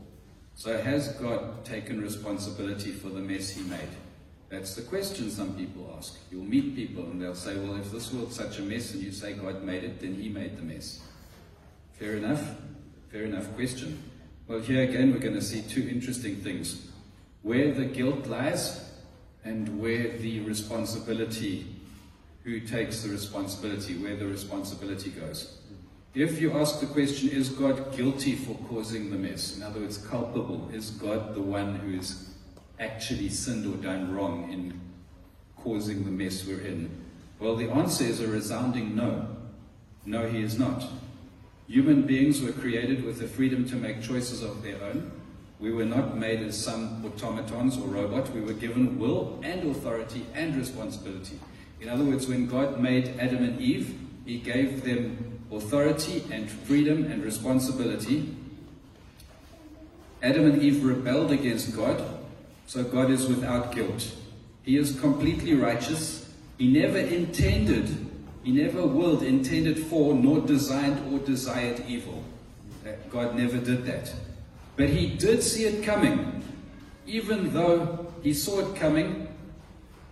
So 0.58 0.76
has 0.76 1.10
God 1.10 1.64
taken 1.64 2.02
responsibility 2.02 2.92
for 2.92 3.10
the 3.10 3.20
mess 3.20 3.52
he 3.52 3.62
made? 3.62 3.90
That's 4.50 4.74
the 4.74 4.82
question 4.82 5.30
some 5.30 5.54
people 5.56 5.94
ask. 5.96 6.18
You'll 6.32 6.46
meet 6.46 6.76
people 6.76 7.04
and 7.04 7.22
they'll 7.22 7.36
say, 7.36 7.56
well, 7.58 7.76
if 7.76 7.92
this 7.92 8.12
world's 8.12 8.38
such 8.38 8.58
a 8.58 8.64
mess 8.64 8.92
and 8.96 9.04
you 9.04 9.12
say 9.12 9.34
God 9.34 9.62
made 9.62 9.84
it, 9.84 10.02
then 10.02 10.16
he 10.16 10.30
made 10.30 10.58
the 10.58 10.64
mess. 10.64 11.02
Fair 11.94 12.16
enough? 12.16 12.56
Fair 13.12 13.26
enough 13.26 13.54
question. 13.54 14.02
Well, 14.48 14.60
here 14.60 14.82
again, 14.82 15.14
we're 15.14 15.20
going 15.20 15.36
to 15.36 15.44
see 15.44 15.62
two 15.62 15.88
interesting 15.88 16.38
things. 16.38 16.88
Where 17.44 17.72
the 17.72 17.86
guilt 17.86 18.26
lies 18.26 18.84
and 19.44 19.80
where 19.80 20.18
the 20.18 20.40
responsibility, 20.40 21.68
who 22.44 22.62
takes 22.62 23.04
the 23.04 23.10
responsibility, 23.10 23.96
where 23.96 24.16
the 24.16 24.26
responsibility 24.26 25.12
goes. 25.12 25.60
If 26.18 26.42
you 26.42 26.54
ask 26.54 26.80
the 26.80 26.88
question, 26.88 27.30
is 27.30 27.50
God 27.50 27.96
guilty 27.96 28.34
for 28.34 28.56
causing 28.68 29.12
the 29.12 29.18
mess? 29.18 29.56
In 29.56 29.62
other 29.62 29.82
words, 29.82 30.00
culpable. 30.00 30.68
Is 30.74 30.90
God 30.90 31.36
the 31.36 31.44
one 31.44 31.76
who 31.76 31.96
has 31.98 32.32
actually 32.80 33.30
sinned 33.30 33.72
or 33.72 33.78
done 33.78 34.16
wrong 34.16 34.52
in 34.52 34.82
causing 35.58 36.06
the 36.06 36.10
mess 36.10 36.44
we're 36.44 36.62
in? 36.62 36.90
Well, 37.40 37.56
the 37.56 37.70
answer 37.70 38.04
is 38.04 38.20
a 38.20 38.28
resounding 38.28 38.96
no. 38.96 39.28
No, 40.08 40.28
he 40.28 40.42
is 40.42 40.58
not. 40.58 40.86
Human 41.68 42.02
beings 42.02 42.42
were 42.42 42.52
created 42.52 43.06
with 43.06 43.20
the 43.20 43.28
freedom 43.28 43.70
to 43.70 43.76
make 43.76 44.02
choices 44.02 44.42
of 44.42 44.64
their 44.64 44.82
own. 44.82 45.12
We 45.60 45.72
were 45.72 45.86
not 45.86 46.18
made 46.18 46.40
as 46.40 46.58
some 46.58 47.06
automatons 47.06 47.78
or 47.78 47.90
robots. 47.90 48.32
We 48.32 48.42
were 48.42 48.54
given 48.54 48.98
will 48.98 49.40
and 49.44 49.70
authority 49.70 50.26
and 50.34 50.56
responsibility. 50.56 51.40
In 51.80 51.90
other 51.90 52.04
words, 52.04 52.26
when 52.26 52.48
God 52.48 52.80
made 52.80 53.20
Adam 53.20 53.44
and 53.44 53.62
Eve, 53.62 54.00
he 54.26 54.40
gave 54.40 54.84
them 54.84 55.37
authority 55.52 56.24
and 56.32 56.50
freedom 56.50 57.06
and 57.06 57.24
responsibility. 57.24 58.36
Adam 60.22 60.46
and 60.46 60.62
Eve 60.62 60.84
rebelled 60.84 61.32
against 61.32 61.76
God, 61.76 62.04
so 62.66 62.84
God 62.84 63.12
is 63.12 63.28
without 63.28 63.72
guilt. 63.72 64.12
He 64.64 64.78
is 64.78 65.00
completely 65.00 65.54
righteous. 65.54 66.30
He 66.58 66.68
never 66.68 66.98
intended, 66.98 67.96
he 68.44 68.52
never 68.52 68.86
willed, 68.86 69.24
intended 69.24 69.78
for, 69.78 70.14
nor 70.14 70.40
designed 70.42 71.14
or 71.14 71.20
desired 71.20 71.84
evil. 71.88 72.24
Uh, 72.86 72.92
God 73.10 73.36
never 73.36 73.58
did 73.58 73.86
that. 73.86 74.14
But 74.76 74.90
he 74.90 75.08
did 75.08 75.44
see 75.44 75.66
it 75.66 75.84
coming. 75.84 76.44
Even 77.06 77.54
though 77.54 78.12
he 78.24 78.34
saw 78.34 78.60
it 78.60 78.76
coming, 78.76 79.28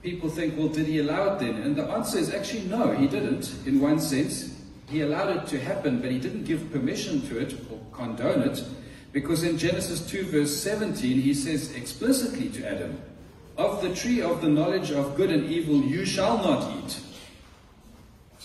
people 0.02 0.30
think, 0.30 0.58
well, 0.58 0.68
did 0.68 0.86
he 0.86 1.00
allow 1.00 1.34
it 1.34 1.40
then? 1.40 1.56
And 1.62 1.76
the 1.76 1.84
answer 1.84 2.18
is 2.18 2.34
actually 2.34 2.64
no, 2.64 2.92
he 2.92 3.08
didn't, 3.08 3.54
in 3.66 3.82
one 3.82 4.00
sense. 4.00 4.55
He 4.88 5.02
allowed 5.02 5.36
it 5.36 5.48
to 5.48 5.60
happen, 5.60 6.00
but 6.00 6.12
he 6.12 6.20
didn't 6.20 6.44
give 6.44 6.72
permission 6.72 7.22
to 7.30 7.40
it 7.40 7.54
or 7.72 7.80
condone 7.92 8.42
it, 8.42 8.64
because 9.12 9.44
in 9.44 9.58
Genesis 9.58 10.06
2, 10.08 10.26
verse 10.26 10.56
17, 10.56 11.20
he 11.22 11.34
says 11.34 11.74
explicitly 11.74 12.50
to 12.50 12.68
Adam, 12.68 13.02
Of 13.58 13.82
the 13.82 13.96
tree 13.96 14.22
of 14.22 14.42
the 14.42 14.50
knowledge 14.50 14.92
of 14.92 15.16
good 15.16 15.32
and 15.32 15.50
evil 15.50 15.82
you 15.82 16.06
shall 16.06 16.38
not 16.38 16.72
eat. 16.78 17.00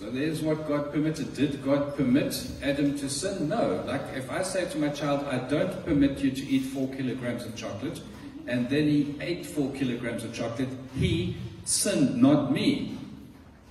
So 0.01 0.09
there's 0.09 0.41
what 0.41 0.67
God 0.67 0.93
permitted. 0.93 1.35
Did 1.35 1.63
God 1.63 1.95
permit 1.95 2.35
Adam 2.63 2.97
to 2.99 3.11
sin? 3.11 3.51
No. 3.51 3.85
Like 3.87 4.01
if 4.15 4.31
I 4.31 4.43
say 4.43 4.67
to 4.71 4.79
my 4.79 4.89
child, 4.89 5.27
I 5.27 5.37
don't 5.47 5.85
permit 5.85 6.21
you 6.21 6.31
to 6.31 6.47
eat 6.47 6.61
four 6.61 6.89
kilograms 6.89 7.45
of 7.45 7.55
chocolate, 7.55 8.01
and 8.47 8.67
then 8.71 8.85
he 8.85 9.15
ate 9.21 9.45
four 9.45 9.71
kilograms 9.73 10.25
of 10.25 10.33
chocolate, 10.33 10.71
he 10.99 11.37
sinned, 11.67 12.17
not 12.17 12.51
me. 12.51 12.97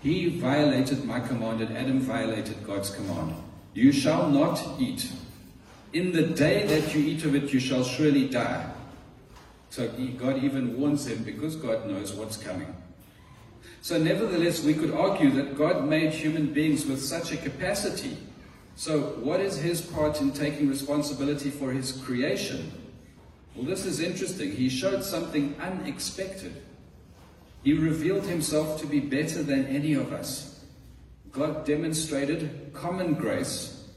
He 0.01 0.29
violated 0.29 1.03
my 1.03 1.19
command, 1.19 1.61
and 1.61 1.77
Adam 1.77 1.99
violated 1.99 2.65
God's 2.65 2.89
command. 2.89 3.35
You 3.73 3.91
shall 3.91 4.29
not 4.29 4.63
eat. 4.79 5.11
In 5.91 6.11
the 6.11 6.23
day 6.23 6.65
that 6.67 6.93
you 6.95 7.01
eat 7.01 7.25
of 7.25 7.35
it, 7.35 7.51
you 7.51 7.59
shall 7.59 7.83
surely 7.83 8.27
die. 8.27 8.71
So 9.69 9.87
God 10.17 10.43
even 10.43 10.79
warns 10.79 11.07
him 11.07 11.23
because 11.23 11.55
God 11.55 11.85
knows 11.87 12.13
what's 12.13 12.37
coming. 12.37 12.75
So, 13.81 13.97
nevertheless, 13.97 14.63
we 14.63 14.73
could 14.73 14.91
argue 14.91 15.31
that 15.31 15.57
God 15.57 15.87
made 15.87 16.11
human 16.11 16.53
beings 16.53 16.85
with 16.85 17.01
such 17.01 17.31
a 17.31 17.37
capacity. 17.37 18.17
So, 18.75 18.99
what 19.21 19.39
is 19.39 19.57
his 19.57 19.81
part 19.81 20.19
in 20.19 20.31
taking 20.31 20.69
responsibility 20.69 21.49
for 21.49 21.71
his 21.71 21.93
creation? 21.93 22.71
Well, 23.55 23.65
this 23.65 23.85
is 23.85 24.01
interesting. 24.01 24.51
He 24.51 24.69
showed 24.69 25.03
something 25.03 25.55
unexpected. 25.61 26.61
He 27.63 27.73
revealed 27.73 28.25
himself 28.25 28.79
to 28.81 28.87
be 28.87 28.99
better 28.99 29.43
than 29.43 29.67
any 29.67 29.93
of 29.93 30.13
us. 30.13 30.63
God 31.31 31.65
demonstrated 31.65 32.71
common 32.73 33.13
grace 33.13 33.87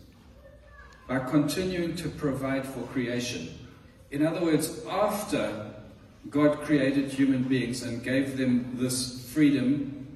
by 1.09 1.21
continuing 1.21 1.97
to 1.97 2.09
provide 2.09 2.67
for 2.67 2.83
creation. 2.87 3.49
In 4.11 4.27
other 4.27 4.41
words, 4.41 4.85
after 4.89 5.73
God 6.29 6.61
created 6.61 7.11
human 7.11 7.45
beings 7.45 7.83
and 7.83 8.03
gave 8.03 8.37
them 8.37 8.73
this 8.75 9.31
freedom, 9.33 10.07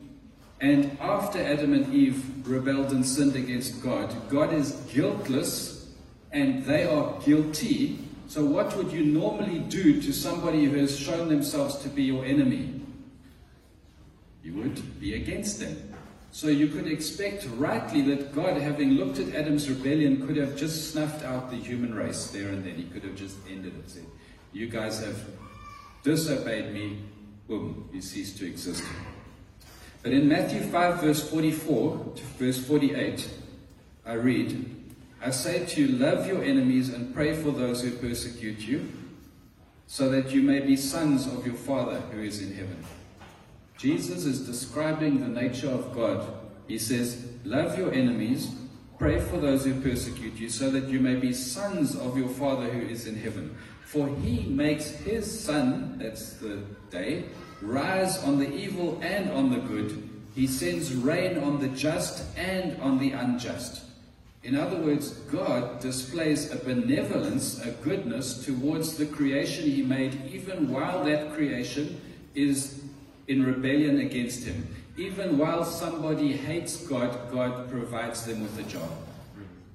and 0.61 0.97
after 1.01 1.39
Adam 1.39 1.73
and 1.73 1.93
Eve 1.93 2.47
rebelled 2.47 2.93
and 2.93 3.05
sinned 3.05 3.37
against 3.37 3.83
God, 3.83 4.15
God 4.29 4.53
is 4.53 4.73
guiltless 4.93 5.77
and 6.33 6.65
they 6.65 6.87
are 6.87 7.19
guilty. 7.25 7.99
So, 8.29 8.45
what 8.45 8.77
would 8.77 8.91
you 8.91 9.05
normally 9.05 9.61
do 9.61 10.01
to 10.03 10.13
somebody 10.13 10.65
who 10.65 10.77
has 10.79 10.99
shown 10.99 11.29
themselves 11.29 11.77
to 11.79 11.89
be 11.89 12.05
your 12.05 12.25
enemy? 12.25 12.81
You 14.47 14.55
would 14.55 15.01
be 15.01 15.15
against 15.15 15.59
them. 15.59 15.77
So 16.31 16.47
you 16.47 16.69
could 16.69 16.87
expect 16.87 17.49
rightly 17.57 18.01
that 18.03 18.33
God, 18.33 18.57
having 18.57 18.91
looked 18.91 19.19
at 19.19 19.35
Adam's 19.35 19.69
rebellion, 19.69 20.25
could 20.25 20.37
have 20.37 20.57
just 20.57 20.93
snuffed 20.93 21.25
out 21.25 21.51
the 21.51 21.57
human 21.57 21.93
race 21.93 22.29
there 22.29 22.51
and 22.51 22.65
then. 22.65 22.77
He 22.77 22.85
could 22.85 23.03
have 23.03 23.17
just 23.17 23.39
ended 23.51 23.75
it, 23.77 23.91
said, 23.91 24.07
You 24.53 24.69
guys 24.69 25.05
have 25.05 25.21
disobeyed 26.05 26.73
me, 26.73 27.01
boom, 27.49 27.91
you 27.93 28.01
cease 28.01 28.39
to 28.39 28.47
exist. 28.47 28.85
But 30.05 30.13
in 30.13 30.29
Matthew 30.29 30.61
5, 30.61 31.01
verse 31.01 31.29
44 31.29 32.13
to 32.15 32.23
verse 32.39 32.65
48, 32.65 33.29
I 34.05 34.13
read, 34.13 34.95
I 35.21 35.31
say 35.31 35.67
to 35.67 35.81
you, 35.81 35.99
love 35.99 36.29
your 36.29 36.45
enemies 36.45 36.91
and 36.91 37.13
pray 37.13 37.35
for 37.35 37.51
those 37.51 37.83
who 37.83 37.91
persecute 37.91 38.61
you, 38.61 38.93
so 39.89 40.09
that 40.11 40.31
you 40.31 40.43
may 40.43 40.61
be 40.61 40.77
sons 40.77 41.27
of 41.27 41.45
your 41.45 41.57
Father 41.57 41.99
who 42.13 42.21
is 42.21 42.41
in 42.41 42.55
heaven. 42.55 42.85
Jesus 43.77 44.25
is 44.25 44.47
describing 44.47 45.21
the 45.21 45.41
nature 45.41 45.69
of 45.69 45.95
God. 45.95 46.27
He 46.67 46.79
says, 46.79 47.27
Love 47.45 47.79
your 47.79 47.93
enemies, 47.93 48.51
pray 48.99 49.21
for 49.21 49.37
those 49.37 49.65
who 49.65 49.81
persecute 49.81 50.35
you, 50.35 50.49
so 50.49 50.71
that 50.71 50.89
you 50.89 50.99
may 50.99 51.17
be 51.17 51.33
sons 51.33 51.95
of 51.95 52.17
your 52.17 52.29
Father 52.29 52.67
who 52.67 52.87
is 52.89 53.07
in 53.07 53.17
heaven. 53.17 53.57
For 53.85 54.09
he 54.09 54.47
makes 54.49 54.91
his 54.91 55.45
sun, 55.45 55.99
that's 55.99 56.35
the 56.35 56.63
day, 56.91 57.27
rise 57.63 58.23
on 58.25 58.39
the 58.39 58.53
evil 58.53 58.99
and 59.03 59.31
on 59.31 59.51
the 59.51 59.59
good. 59.59 60.11
He 60.35 60.47
sends 60.47 60.93
rain 60.95 61.39
on 61.39 61.61
the 61.61 61.69
just 61.69 62.25
and 62.37 62.81
on 62.81 62.99
the 62.99 63.13
unjust. 63.13 63.83
In 64.43 64.57
other 64.57 64.77
words, 64.77 65.11
God 65.31 65.81
displays 65.81 66.53
a 66.53 66.57
benevolence, 66.57 67.61
a 67.65 67.71
goodness 67.71 68.45
towards 68.45 68.97
the 68.97 69.07
creation 69.07 69.65
he 69.65 69.83
made, 69.83 70.21
even 70.31 70.71
while 70.71 71.05
that 71.05 71.35
creation 71.35 72.01
is 72.35 72.83
in 73.29 73.45
rebellion 73.45 74.01
against 74.01 74.45
him. 74.45 74.75
Even 74.97 75.37
while 75.37 75.65
somebody 75.65 76.33
hates 76.33 76.87
God, 76.87 77.31
God 77.31 77.71
provides 77.71 78.25
them 78.25 78.43
with 78.43 78.59
a 78.59 78.63
job, 78.63 78.91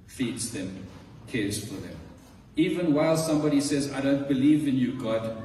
feeds 0.07 0.51
them, 0.51 0.87
cares 1.27 1.63
for 1.63 1.75
them. 1.75 1.95
Even 2.55 2.93
while 2.93 3.15
somebody 3.15 3.61
says, 3.61 3.91
I 3.93 4.01
don't 4.01 4.27
believe 4.27 4.67
in 4.67 4.77
you, 4.77 4.93
God, 4.93 5.43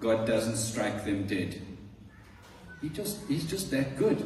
God 0.00 0.26
doesn't 0.26 0.56
strike 0.56 1.04
them 1.04 1.26
dead. 1.26 1.60
He 2.80 2.88
just, 2.88 3.26
he's 3.28 3.44
just 3.44 3.70
that 3.70 3.96
good. 3.96 4.18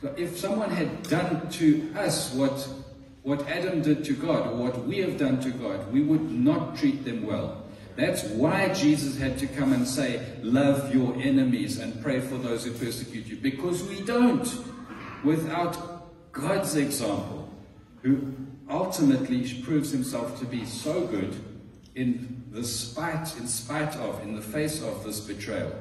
So 0.00 0.12
if 0.16 0.38
someone 0.38 0.70
had 0.70 1.04
done 1.04 1.48
to 1.50 1.92
us 1.96 2.34
what, 2.34 2.68
what 3.22 3.46
Adam 3.48 3.82
did 3.82 4.04
to 4.06 4.14
God, 4.14 4.48
or 4.48 4.56
what 4.56 4.86
we 4.86 4.98
have 4.98 5.18
done 5.18 5.40
to 5.42 5.50
God, 5.50 5.92
we 5.92 6.00
would 6.00 6.30
not 6.30 6.76
treat 6.76 7.04
them 7.04 7.24
well. 7.24 7.61
That's 7.96 8.24
why 8.24 8.72
Jesus 8.72 9.18
had 9.18 9.38
to 9.38 9.46
come 9.46 9.72
and 9.72 9.86
say, 9.86 10.24
Love 10.42 10.94
your 10.94 11.14
enemies 11.16 11.78
and 11.78 12.00
pray 12.02 12.20
for 12.20 12.38
those 12.38 12.64
who 12.64 12.72
persecute 12.72 13.26
you. 13.26 13.36
Because 13.36 13.82
we 13.84 14.00
don't. 14.00 14.48
Without 15.24 16.32
God's 16.32 16.74
example, 16.76 17.48
who 18.02 18.34
ultimately 18.68 19.60
proves 19.62 19.90
himself 19.92 20.38
to 20.40 20.46
be 20.46 20.64
so 20.64 21.06
good 21.06 21.34
in 21.94 22.44
the 22.50 22.64
spite, 22.64 23.36
in 23.36 23.46
spite 23.46 23.96
of, 23.96 24.22
in 24.22 24.34
the 24.34 24.42
face 24.42 24.82
of 24.82 25.04
this 25.04 25.20
betrayal. 25.20 25.72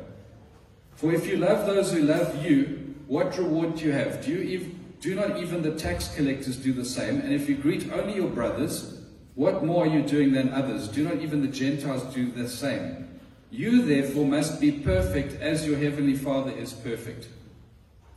For 0.95 1.13
if 1.13 1.25
you 1.25 1.37
love 1.37 1.65
those 1.65 1.91
who 1.91 2.01
love 2.01 2.45
you, 2.45 2.95
what 3.07 3.37
reward 3.37 3.75
do 3.75 3.85
you 3.85 3.91
have? 3.91 4.23
Do 4.23 4.31
you 4.31 4.59
ev- 4.59 5.01
do 5.01 5.15
not 5.15 5.37
even 5.37 5.61
the 5.61 5.75
tax 5.75 6.13
collectors 6.15 6.57
do 6.57 6.73
the 6.73 6.85
same? 6.85 7.21
And 7.21 7.33
if 7.33 7.49
you 7.49 7.55
greet 7.55 7.91
only 7.91 8.15
your 8.15 8.29
brothers, 8.29 9.00
what 9.35 9.63
more 9.63 9.85
are 9.85 9.89
you 9.89 10.01
doing 10.01 10.33
than 10.33 10.53
others? 10.53 10.87
Do 10.87 11.03
not 11.03 11.17
even 11.17 11.41
the 11.41 11.47
Gentiles 11.47 12.03
do 12.13 12.31
the 12.31 12.49
same? 12.49 13.19
You 13.49 13.83
therefore 13.83 14.25
must 14.25 14.61
be 14.61 14.71
perfect 14.71 15.41
as 15.41 15.65
your 15.65 15.77
heavenly 15.77 16.15
Father 16.15 16.51
is 16.51 16.73
perfect. 16.73 17.27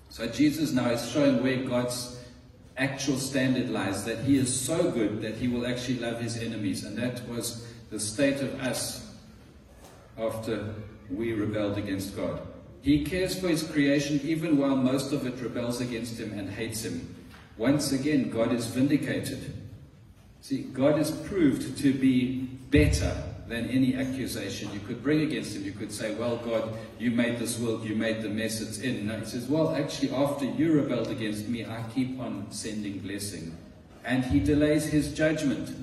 So 0.09 0.27
Jesus 0.27 0.73
now 0.73 0.91
is 0.91 1.11
showing 1.11 1.43
where 1.43 1.65
God's 1.65 2.21
actual 2.77 3.17
standard 3.17 3.71
lies, 3.71 4.05
that 4.05 4.19
he 4.19 4.37
is 4.37 4.61
so 4.61 4.91
good 4.91 5.23
that 5.23 5.37
he 5.37 5.49
will 5.49 5.67
actually 5.67 5.99
love 5.99 6.21
his 6.21 6.37
enemies. 6.37 6.85
And 6.85 6.97
that 6.99 7.27
was 7.29 7.67
the 7.91 8.01
state 8.01 8.41
of 8.41 8.61
us 8.61 9.13
after 10.19 10.75
we 11.11 11.33
rebelled 11.33 11.79
against 11.79 12.17
God. 12.17 12.41
He 12.83 13.05
cares 13.05 13.39
for 13.39 13.49
his 13.49 13.63
creation 13.63 14.21
even 14.25 14.59
while 14.59 14.77
most 14.77 15.13
of 15.13 15.27
it 15.27 15.41
rebels 15.43 15.81
against 15.81 16.19
him 16.19 16.39
and 16.39 16.51
hates 16.51 16.85
him. 16.85 17.15
Once 17.57 17.93
again, 17.93 18.31
God 18.31 18.53
is 18.53 18.67
vindicated. 18.67 19.53
See, 20.45 20.61
God 20.61 20.99
is 20.99 21.11
proved 21.11 21.79
to 21.79 21.95
be 21.95 22.43
better 22.69 23.17
than 23.49 23.71
any 23.71 23.97
accusation 23.97 24.71
you 24.75 24.81
could 24.81 25.03
bring 25.03 25.23
against 25.23 25.57
him. 25.57 25.65
You 25.65 25.73
could 25.73 25.91
say, 25.91 26.15
Well, 26.17 26.37
God, 26.37 26.77
you 26.99 27.13
made 27.13 27.39
this 27.39 27.59
world, 27.59 27.83
you 27.83 27.97
made 27.97 28.21
the 28.21 28.29
mess 28.29 28.61
it's 28.61 28.79
in. 28.81 29.07
No, 29.07 29.19
he 29.19 29.25
says, 29.25 29.49
Well, 29.49 29.75
actually, 29.75 30.11
after 30.11 30.45
you 30.45 30.75
rebelled 30.75 31.09
against 31.09 31.49
me, 31.49 31.65
I 31.65 31.83
keep 31.95 32.21
on 32.21 32.53
sending 32.53 32.99
blessing. 32.99 33.57
And 34.05 34.23
he 34.23 34.39
delays 34.39 34.85
his 34.85 35.15
judgment. 35.15 35.75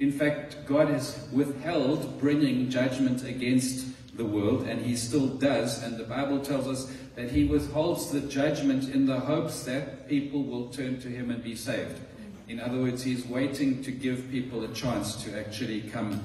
In 0.00 0.10
fact, 0.10 0.66
God 0.66 0.88
has 0.88 1.24
withheld 1.30 2.18
bringing 2.18 2.70
judgment 2.70 3.22
against 3.22 3.86
the 4.16 4.24
world, 4.24 4.66
and 4.66 4.84
he 4.84 4.96
still 4.96 5.28
does. 5.28 5.80
And 5.80 5.96
the 5.96 6.02
Bible 6.02 6.40
tells 6.40 6.66
us 6.66 6.92
that 7.14 7.30
he 7.30 7.44
withholds 7.44 8.10
the 8.10 8.22
judgment 8.22 8.92
in 8.92 9.06
the 9.06 9.20
hopes 9.20 9.62
that 9.62 10.08
people 10.08 10.42
will 10.42 10.70
turn 10.70 11.00
to 11.02 11.08
him 11.08 11.30
and 11.30 11.40
be 11.40 11.54
saved. 11.54 12.00
In 12.48 12.60
other 12.60 12.78
words, 12.78 13.02
he's 13.02 13.26
waiting 13.26 13.82
to 13.84 13.90
give 13.90 14.30
people 14.30 14.64
a 14.64 14.68
chance 14.68 15.22
to 15.24 15.38
actually 15.38 15.82
come 15.82 16.20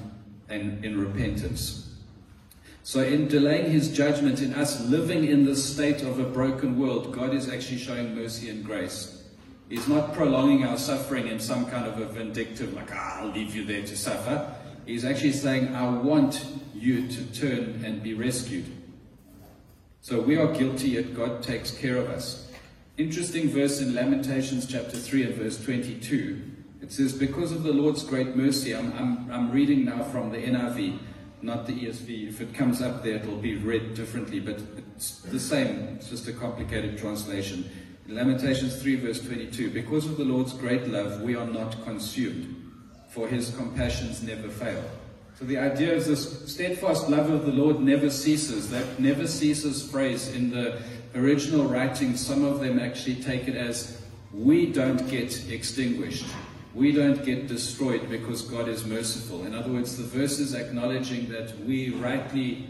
in, 0.50 0.82
in 0.84 1.00
repentance. 1.00 1.84
So, 2.82 3.00
in 3.02 3.28
delaying 3.28 3.70
his 3.70 3.94
judgment, 3.94 4.40
in 4.40 4.54
us 4.54 4.80
living 4.86 5.26
in 5.26 5.44
this 5.44 5.62
state 5.74 6.02
of 6.02 6.18
a 6.18 6.24
broken 6.24 6.78
world, 6.78 7.12
God 7.12 7.34
is 7.34 7.48
actually 7.48 7.78
showing 7.78 8.14
mercy 8.14 8.48
and 8.48 8.64
grace. 8.64 9.22
He's 9.68 9.86
not 9.86 10.14
prolonging 10.14 10.64
our 10.64 10.78
suffering 10.78 11.28
in 11.28 11.38
some 11.38 11.66
kind 11.66 11.86
of 11.86 12.00
a 12.00 12.06
vindictive, 12.06 12.72
like, 12.72 12.88
ah, 12.92 13.20
I'll 13.20 13.28
leave 13.28 13.54
you 13.54 13.64
there 13.64 13.82
to 13.82 13.96
suffer. 13.96 14.54
He's 14.86 15.04
actually 15.04 15.32
saying, 15.32 15.74
I 15.74 15.86
want 15.90 16.42
you 16.74 17.06
to 17.08 17.24
turn 17.34 17.82
and 17.84 18.02
be 18.02 18.14
rescued. 18.14 18.64
So 20.00 20.20
we 20.20 20.38
are 20.38 20.50
guilty, 20.50 20.90
yet 20.90 21.14
God 21.14 21.42
takes 21.42 21.70
care 21.70 21.96
of 21.98 22.08
us. 22.08 22.47
Interesting 22.98 23.48
verse 23.48 23.80
in 23.80 23.94
Lamentations 23.94 24.66
chapter 24.66 24.96
3 24.96 25.22
and 25.22 25.34
verse 25.36 25.62
22. 25.64 26.42
It 26.82 26.90
says, 26.90 27.12
Because 27.12 27.52
of 27.52 27.62
the 27.62 27.72
Lord's 27.72 28.02
great 28.02 28.34
mercy, 28.34 28.74
I'm, 28.74 28.92
I'm, 28.94 29.30
I'm 29.30 29.52
reading 29.52 29.84
now 29.84 30.02
from 30.02 30.32
the 30.32 30.38
NIV, 30.38 30.98
not 31.40 31.68
the 31.68 31.74
ESV. 31.74 32.28
If 32.28 32.40
it 32.40 32.52
comes 32.52 32.82
up 32.82 33.04
there, 33.04 33.14
it'll 33.14 33.36
be 33.36 33.54
read 33.54 33.94
differently, 33.94 34.40
but 34.40 34.60
it's 34.96 35.20
the 35.20 35.38
same. 35.38 35.94
It's 35.94 36.10
just 36.10 36.26
a 36.26 36.32
complicated 36.32 36.98
translation. 36.98 37.70
In 38.08 38.16
Lamentations 38.16 38.82
3 38.82 38.96
verse 38.96 39.24
22, 39.24 39.70
Because 39.70 40.04
of 40.04 40.16
the 40.16 40.24
Lord's 40.24 40.54
great 40.54 40.88
love, 40.88 41.22
we 41.22 41.36
are 41.36 41.46
not 41.46 41.80
consumed, 41.84 42.72
for 43.10 43.28
his 43.28 43.54
compassions 43.54 44.24
never 44.24 44.48
fail. 44.48 44.82
So 45.38 45.44
the 45.44 45.58
idea 45.58 45.94
is 45.94 46.08
this 46.08 46.52
steadfast 46.52 47.08
love 47.08 47.30
of 47.30 47.46
the 47.46 47.52
Lord 47.52 47.78
never 47.78 48.10
ceases. 48.10 48.70
That 48.70 48.98
never 48.98 49.28
ceases 49.28 49.88
phrase 49.88 50.34
in 50.34 50.50
the 50.50 50.82
original 51.18 51.66
writings, 51.66 52.24
some 52.24 52.44
of 52.44 52.60
them 52.60 52.78
actually 52.78 53.16
take 53.16 53.48
it 53.48 53.56
as 53.56 54.00
we 54.32 54.66
don't 54.66 55.08
get 55.08 55.50
extinguished. 55.50 56.26
We 56.74 56.92
don't 56.92 57.24
get 57.24 57.48
destroyed 57.48 58.08
because 58.08 58.42
God 58.42 58.68
is 58.68 58.84
merciful. 58.84 59.44
In 59.46 59.54
other 59.54 59.72
words, 59.72 59.96
the 59.96 60.04
verse 60.04 60.38
is 60.38 60.54
acknowledging 60.54 61.28
that 61.30 61.58
we 61.60 61.90
rightly 61.90 62.66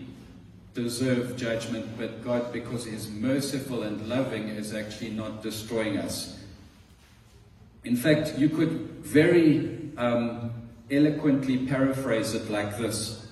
deserve 0.75 1.37
judgment, 1.37 1.99
but 1.99 2.25
God, 2.25 2.53
because 2.53 2.85
He 2.85 2.95
is 2.95 3.11
merciful 3.11 3.83
and 3.83 4.09
loving, 4.09 4.49
is 4.49 4.75
actually 4.75 5.11
not 5.11 5.43
destroying 5.43 5.99
us. 5.99 6.39
In 7.85 7.97
fact, 7.97 8.39
you 8.39 8.49
could 8.49 8.71
very 9.03 9.91
um, 9.97 10.53
eloquently 10.91 11.67
paraphrase 11.67 12.35
it 12.35 12.51
like 12.51 12.79
this. 12.79 13.27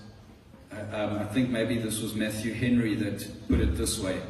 Uh, 0.73 0.97
um, 0.97 1.19
I 1.19 1.25
think 1.25 1.51
maybe 1.51 1.79
this 1.79 2.01
was 2.01 2.15
Matthew 2.15 2.53
Henry 2.53 2.95
that 2.97 3.49
put 3.49 3.61
it 3.61 3.77
this 3.77 3.99
way. 3.99 4.21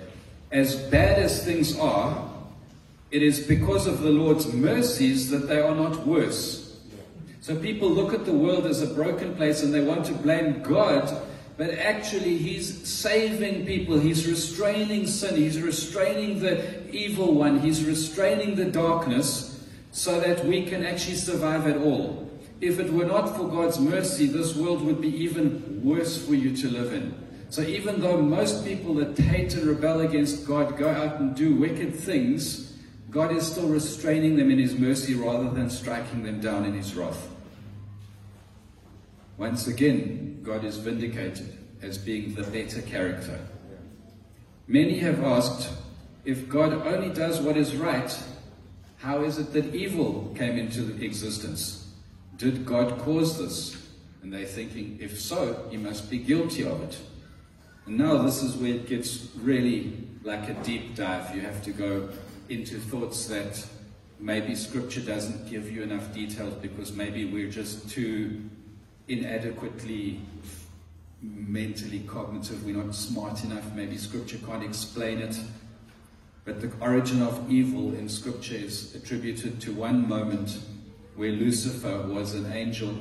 As 0.57 0.75
bad 0.75 1.19
as 1.19 1.45
things 1.45 1.79
are, 1.79 2.31
it 3.11 3.23
is 3.23 3.47
because 3.47 3.87
of 3.87 4.01
the 4.01 4.09
Lord's 4.09 4.51
mercies 4.55 5.29
that 5.31 5.49
they 5.49 5.61
are 5.61 5.75
not 5.75 6.07
worse. 6.07 6.79
So 7.43 7.55
people 7.55 7.91
look 7.91 8.15
at 8.15 8.25
the 8.25 8.33
world 8.33 8.65
as 8.65 8.81
a 8.81 8.87
broken 8.87 9.37
place 9.37 9.63
and 9.63 9.73
they 9.73 9.85
want 9.85 10.07
to 10.07 10.15
blame 10.15 10.63
God, 10.63 11.15
but 11.59 11.71
actually 11.75 12.39
He's 12.39 12.89
saving 12.89 13.67
people. 13.67 13.99
He's 13.99 14.27
restraining 14.27 15.07
sin. 15.07 15.37
He's 15.37 15.61
restraining 15.61 16.41
the 16.41 16.91
evil 16.91 17.35
one. 17.35 17.61
He's 17.61 17.85
restraining 17.85 18.55
the 18.55 18.65
darkness 18.65 19.63
so 19.93 20.19
that 20.21 20.43
we 20.47 20.65
can 20.65 20.87
actually 20.87 21.17
survive 21.17 21.67
at 21.67 21.77
all. 21.77 22.31
If 22.63 22.81
it 22.81 22.91
were 22.91 23.05
not 23.05 23.37
for 23.37 23.47
God's 23.47 23.79
mercy, 23.79 24.27
this 24.27 24.57
world 24.57 24.81
would 24.83 25.03
be 25.03 25.15
even 25.23 25.85
worse 25.85 26.17
for 26.27 26.35
you 26.35 26.57
to 26.57 26.71
live 26.71 26.95
in. 26.95 27.26
So 27.49 27.63
even 27.63 28.01
though 28.01 28.21
most 28.21 28.65
people 28.65 28.95
that 28.95 29.17
hate 29.19 29.55
and 29.55 29.65
rebel 29.65 30.01
against 30.01 30.47
God 30.47 30.77
go 30.77 30.89
out 30.89 31.21
and 31.21 31.35
do 31.35 31.55
wicked 31.55 31.95
things, 31.95 32.77
God 33.11 33.33
is 33.33 33.47
still 33.47 33.69
restraining 33.69 34.37
them 34.37 34.51
in 34.51 34.59
His 34.59 34.75
mercy 34.75 35.15
rather 35.15 35.49
than 35.51 35.71
striking 35.71 36.23
them 36.23 36.41
down 36.41 36.65
in 36.65 36.75
His 36.75 36.95
wrath. 36.95 37.29
Once 39.39 39.67
again, 39.67 40.41
God 40.43 40.65
is 40.65 40.79
vindicated 40.79 41.57
as 41.83 41.99
being 41.99 42.35
the 42.35 42.43
better 42.43 42.83
character. 42.83 43.39
Many 44.67 44.99
have 44.99 45.23
asked, 45.23 45.71
if 46.25 46.49
God 46.49 46.73
only 46.73 47.11
does 47.11 47.41
what 47.41 47.57
is 47.57 47.77
right, 47.77 48.19
how 48.97 49.23
is 49.23 49.39
it 49.39 49.53
that 49.53 49.75
evil 49.75 50.35
came 50.37 50.59
into 50.59 50.97
existence? 51.03 51.93
Did 52.37 52.67
God 52.67 52.99
cause 52.99 53.39
this? 53.39 53.77
And 54.23 54.33
they're 54.33 54.45
thinking, 54.45 54.99
if 55.01 55.21
so, 55.21 55.69
he 55.71 55.77
must 55.77 56.11
be 56.11 56.19
guilty 56.19 56.65
of 56.65 56.83
it. 56.83 56.99
And 57.87 57.99
now 57.99 58.23
this 58.23 58.43
is 58.43 58.57
where 58.57 58.73
it 58.73 58.87
gets 58.87 59.29
really 59.37 59.97
like 60.25 60.49
a 60.49 60.55
deep 60.65 60.97
dive. 60.97 61.35
You 61.35 61.43
have 61.43 61.63
to 61.63 61.71
go 61.71 62.09
into 62.49 62.79
thoughts 62.79 63.27
that 63.27 63.65
maybe 64.19 64.55
scripture 64.55 65.01
doesn't 65.01 65.49
give 65.49 65.71
you 65.71 65.83
enough 65.83 66.13
details 66.13 66.55
because 66.55 66.93
maybe 66.93 67.25
we're 67.25 67.51
just 67.51 67.89
too 67.89 68.43
inadequately 69.09 70.21
mentally 71.23 72.01
cognitive, 72.01 72.65
we're 72.65 72.77
not 72.77 72.95
smart 72.95 73.43
enough, 73.45 73.73
maybe 73.75 73.97
scripture 73.97 74.39
can't 74.39 74.63
explain 74.63 75.19
it. 75.19 75.39
But 76.45 76.61
the 76.61 76.71
origin 76.81 77.23
of 77.23 77.51
evil 77.51 77.95
in 77.95 78.09
scripture 78.09 78.55
is 78.55 78.95
attributed 78.95 79.61
to 79.63 79.73
one 79.73 80.09
moment 80.09 80.59
where 81.17 81.33
Lucifer 81.33 82.03
was 82.03 82.35
an 82.35 82.53
angel 82.53 82.97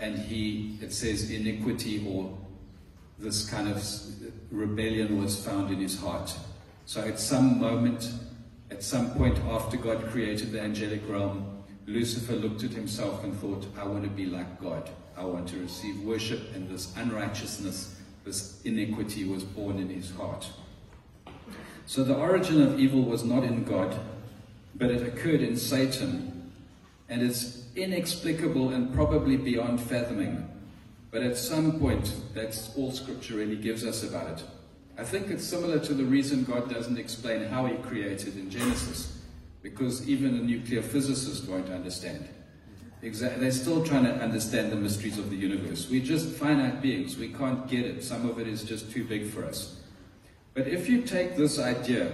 and 0.00 0.18
he, 0.18 0.78
it 0.80 0.92
says, 0.92 1.30
iniquity 1.30 2.04
or 2.08 2.36
this 3.22 3.48
kind 3.48 3.68
of 3.68 3.82
rebellion 4.50 5.22
was 5.22 5.42
found 5.42 5.70
in 5.70 5.78
his 5.78 5.98
heart. 5.98 6.34
So 6.86 7.00
at 7.00 7.20
some 7.20 7.60
moment, 7.60 8.10
at 8.70 8.82
some 8.82 9.12
point 9.12 9.38
after 9.48 9.76
God 9.76 10.04
created 10.08 10.50
the 10.50 10.60
angelic 10.60 11.08
realm, 11.08 11.62
Lucifer 11.86 12.34
looked 12.34 12.64
at 12.64 12.72
himself 12.72 13.22
and 13.22 13.34
thought, 13.36 13.66
I 13.78 13.86
want 13.86 14.02
to 14.02 14.10
be 14.10 14.26
like 14.26 14.60
God. 14.60 14.90
I 15.16 15.24
want 15.24 15.48
to 15.50 15.60
receive 15.60 16.00
worship, 16.00 16.40
and 16.54 16.68
this 16.68 16.92
unrighteousness, 16.96 18.00
this 18.24 18.60
iniquity 18.64 19.24
was 19.24 19.44
born 19.44 19.78
in 19.78 19.88
his 19.88 20.10
heart. 20.10 20.48
So 21.86 22.02
the 22.02 22.16
origin 22.16 22.62
of 22.62 22.80
evil 22.80 23.02
was 23.02 23.22
not 23.22 23.44
in 23.44 23.64
God, 23.64 23.98
but 24.74 24.90
it 24.90 25.06
occurred 25.06 25.42
in 25.42 25.56
Satan, 25.56 26.52
and 27.08 27.22
it's 27.22 27.66
inexplicable 27.76 28.70
and 28.70 28.92
probably 28.92 29.36
beyond 29.36 29.80
fathoming. 29.80 30.48
But 31.12 31.22
at 31.22 31.36
some 31.36 31.78
point, 31.78 32.14
that's 32.34 32.74
all 32.74 32.90
scripture 32.90 33.34
really 33.34 33.56
gives 33.56 33.84
us 33.84 34.02
about 34.02 34.38
it. 34.38 34.44
I 34.98 35.04
think 35.04 35.28
it's 35.28 35.44
similar 35.44 35.78
to 35.78 35.94
the 35.94 36.04
reason 36.04 36.42
God 36.42 36.70
doesn't 36.70 36.98
explain 36.98 37.44
how 37.44 37.66
He 37.66 37.76
created 37.76 38.36
in 38.36 38.50
Genesis, 38.50 39.20
because 39.62 40.08
even 40.08 40.34
a 40.34 40.42
nuclear 40.42 40.82
physicist 40.82 41.46
won't 41.48 41.68
understand. 41.68 42.28
They're 43.02 43.50
still 43.50 43.84
trying 43.84 44.04
to 44.04 44.14
understand 44.14 44.72
the 44.72 44.76
mysteries 44.76 45.18
of 45.18 45.28
the 45.28 45.36
universe. 45.36 45.88
We're 45.90 46.04
just 46.04 46.30
finite 46.30 46.80
beings. 46.80 47.18
We 47.18 47.28
can't 47.28 47.68
get 47.68 47.84
it. 47.84 48.02
Some 48.02 48.28
of 48.28 48.38
it 48.38 48.48
is 48.48 48.62
just 48.62 48.90
too 48.90 49.04
big 49.04 49.28
for 49.28 49.44
us. 49.44 49.80
But 50.54 50.66
if 50.66 50.88
you 50.88 51.02
take 51.02 51.36
this 51.36 51.58
idea, 51.58 52.10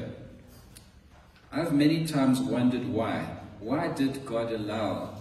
I've 1.52 1.72
many 1.72 2.06
times 2.06 2.40
wondered 2.40 2.88
why. 2.88 3.36
Why 3.60 3.88
did 3.88 4.24
God 4.24 4.50
allow 4.50 5.14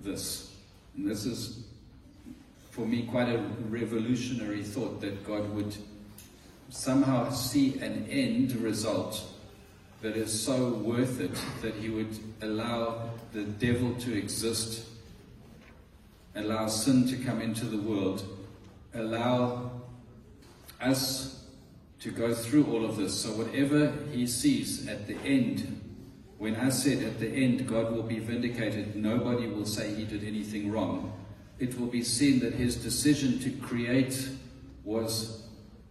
this? 0.00 0.56
And 0.96 1.08
this 1.08 1.26
is 1.26 1.64
for 2.72 2.86
me 2.86 3.02
quite 3.02 3.28
a 3.28 3.38
revolutionary 3.68 4.62
thought 4.62 5.02
that 5.02 5.26
God 5.26 5.54
would 5.54 5.76
somehow 6.70 7.28
see 7.28 7.78
an 7.80 8.06
end 8.08 8.52
result 8.52 9.22
that 10.00 10.16
is 10.16 10.32
so 10.32 10.70
worth 10.70 11.20
it 11.20 11.38
that 11.60 11.74
he 11.74 11.90
would 11.90 12.18
allow 12.40 13.10
the 13.34 13.44
devil 13.44 13.94
to 13.96 14.16
exist, 14.16 14.86
allow 16.34 16.66
sin 16.66 17.06
to 17.08 17.16
come 17.16 17.42
into 17.42 17.66
the 17.66 17.76
world, 17.76 18.24
allow 18.94 19.70
us 20.80 21.44
to 22.00 22.10
go 22.10 22.32
through 22.32 22.64
all 22.72 22.86
of 22.86 22.96
this. 22.96 23.20
So 23.20 23.32
whatever 23.32 23.92
he 24.10 24.26
sees 24.26 24.88
at 24.88 25.06
the 25.06 25.18
end, 25.26 25.78
when 26.38 26.56
I 26.56 26.70
said 26.70 27.02
at 27.02 27.20
the 27.20 27.28
end 27.28 27.68
God 27.68 27.92
will 27.92 28.02
be 28.02 28.18
vindicated, 28.18 28.96
nobody 28.96 29.46
will 29.46 29.66
say 29.66 29.94
he 29.94 30.04
did 30.04 30.24
anything 30.24 30.72
wrong 30.72 31.12
it 31.58 31.78
will 31.78 31.86
be 31.86 32.02
seen 32.02 32.40
that 32.40 32.54
his 32.54 32.76
decision 32.76 33.38
to 33.40 33.50
create 33.50 34.28
was 34.84 35.46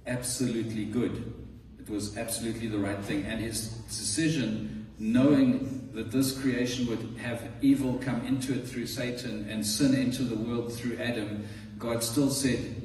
absolutely 0.08 0.86
good. 0.86 1.34
It 1.80 1.90
was 1.90 2.18
absolutely 2.18 2.68
the 2.68 2.78
right 2.78 3.00
thing. 3.00 3.24
And 3.26 3.40
his 3.40 3.70
decision, 3.70 4.88
knowing 5.00 5.90
that 5.94 6.12
this 6.12 6.38
creation 6.40 6.88
would 6.88 7.18
have 7.22 7.42
evil 7.62 7.98
come 8.00 8.26
into 8.26 8.54
it 8.54 8.68
through 8.68 8.88
Satan 8.88 9.48
and 9.50 9.66
sin 9.66 9.94
into 9.94 10.24
the 10.24 10.36
world 10.36 10.74
through 10.74 10.98
Adam, 10.98 11.48
God 11.78 12.04
still 12.04 12.30
said, 12.30 12.76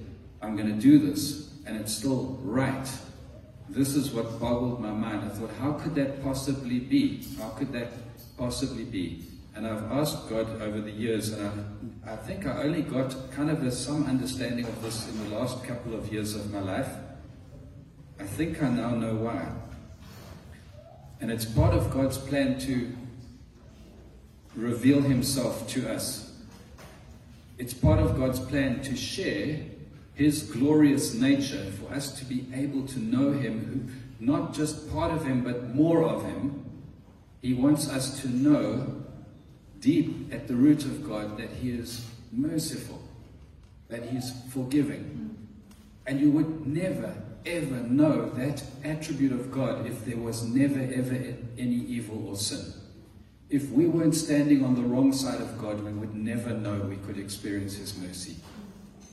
I'm 0.41 0.57
going 0.57 0.69
to 0.69 0.81
do 0.81 0.99
this. 0.99 1.51
And 1.67 1.77
it's 1.77 1.93
still 1.93 2.39
right. 2.43 2.89
This 3.69 3.97
is 3.97 4.13
what 4.13 4.39
boggled 4.39 4.81
my 4.81 4.93
mind. 4.93 5.25
I 5.25 5.35
thought, 5.35 5.51
how 5.59 5.73
could 5.73 5.95
that 5.97 6.23
possibly 6.23 6.79
be? 6.79 7.25
How 7.39 7.49
could 7.51 7.73
that 7.73 7.93
possibly 8.39 8.85
be? 8.85 9.25
And 9.57 9.67
I've 9.67 9.91
asked 9.91 10.29
God 10.29 10.61
over 10.61 10.83
the 10.83 10.91
years, 10.91 11.33
and 11.33 11.79
I, 12.07 12.13
I 12.13 12.17
think 12.17 12.47
I 12.47 12.65
only 12.65 12.83
got 12.83 13.17
kind 13.31 13.49
of 13.49 13.63
a, 13.63 13.73
some 13.73 14.05
understanding 14.05 14.67
of 14.67 14.83
this 14.83 15.09
in 15.09 15.31
the 15.31 15.35
last 15.35 15.65
couple 15.65 15.95
of 15.95 16.13
years 16.13 16.35
of 16.35 16.53
my 16.53 16.61
life. 16.61 16.91
I 18.21 18.25
think 18.25 18.63
I 18.63 18.69
now 18.69 18.91
know 18.91 19.15
why. 19.15 19.49
And 21.23 21.31
it's 21.31 21.47
part 21.47 21.73
of 21.73 21.91
God's 21.91 22.19
plan 22.19 22.59
to 22.61 22.95
reveal 24.55 25.01
Himself 25.01 25.67
to 25.69 25.91
us. 25.91 26.39
It's 27.57 27.73
part 27.73 27.99
of 27.99 28.19
God's 28.19 28.41
plan 28.41 28.83
to 28.83 28.95
share 28.95 29.61
His 30.13 30.43
glorious 30.43 31.15
nature 31.15 31.65
for 31.81 31.95
us 31.95 32.19
to 32.19 32.27
be 32.27 32.47
able 32.53 32.87
to 32.89 32.99
know 32.99 33.33
Him, 33.33 34.17
not 34.21 34.53
just 34.53 34.93
part 34.93 35.13
of 35.13 35.25
Him, 35.25 35.43
but 35.43 35.75
more 35.75 36.05
of 36.05 36.27
Him. 36.27 36.63
He 37.41 37.55
wants 37.55 37.89
us 37.89 38.21
to 38.21 38.29
know 38.29 39.06
deep 39.81 40.33
at 40.33 40.49
the 40.49 40.55
root 40.55 40.85
of 40.85 41.09
God 41.09 41.39
that 41.39 41.51
He 41.51 41.71
is 41.71 42.07
merciful, 42.33 43.03
that 43.89 44.05
He's 44.05 44.33
forgiving. 44.51 45.03
Mm. 45.03 45.47
And 46.07 46.21
you 46.21 46.31
would 46.31 46.67
never, 46.67 47.15
ever 47.45 47.77
know 47.77 48.31
that 48.31 48.63
attribute 48.85 49.33
of 49.33 49.51
God 49.51 49.87
if 49.87 50.05
there 50.05 50.17
was 50.17 50.45
never, 50.45 50.81
ever 50.81 51.37
any 51.59 51.77
evil 51.77 52.29
or 52.29 52.37
sin. 52.37 52.73
If 53.49 53.71
we 53.71 53.87
weren't 53.87 54.15
standing 54.15 54.65
on 54.65 54.75
the 54.75 54.83
wrong 54.83 55.13
side 55.13 55.41
of 55.41 55.57
God, 55.59 55.81
we 55.81 55.93
would 55.93 56.15
never 56.15 56.51
know 56.51 56.81
we 56.81 56.97
could 56.97 57.19
experience 57.19 57.77
His 57.77 57.97
mercy. 57.97 58.37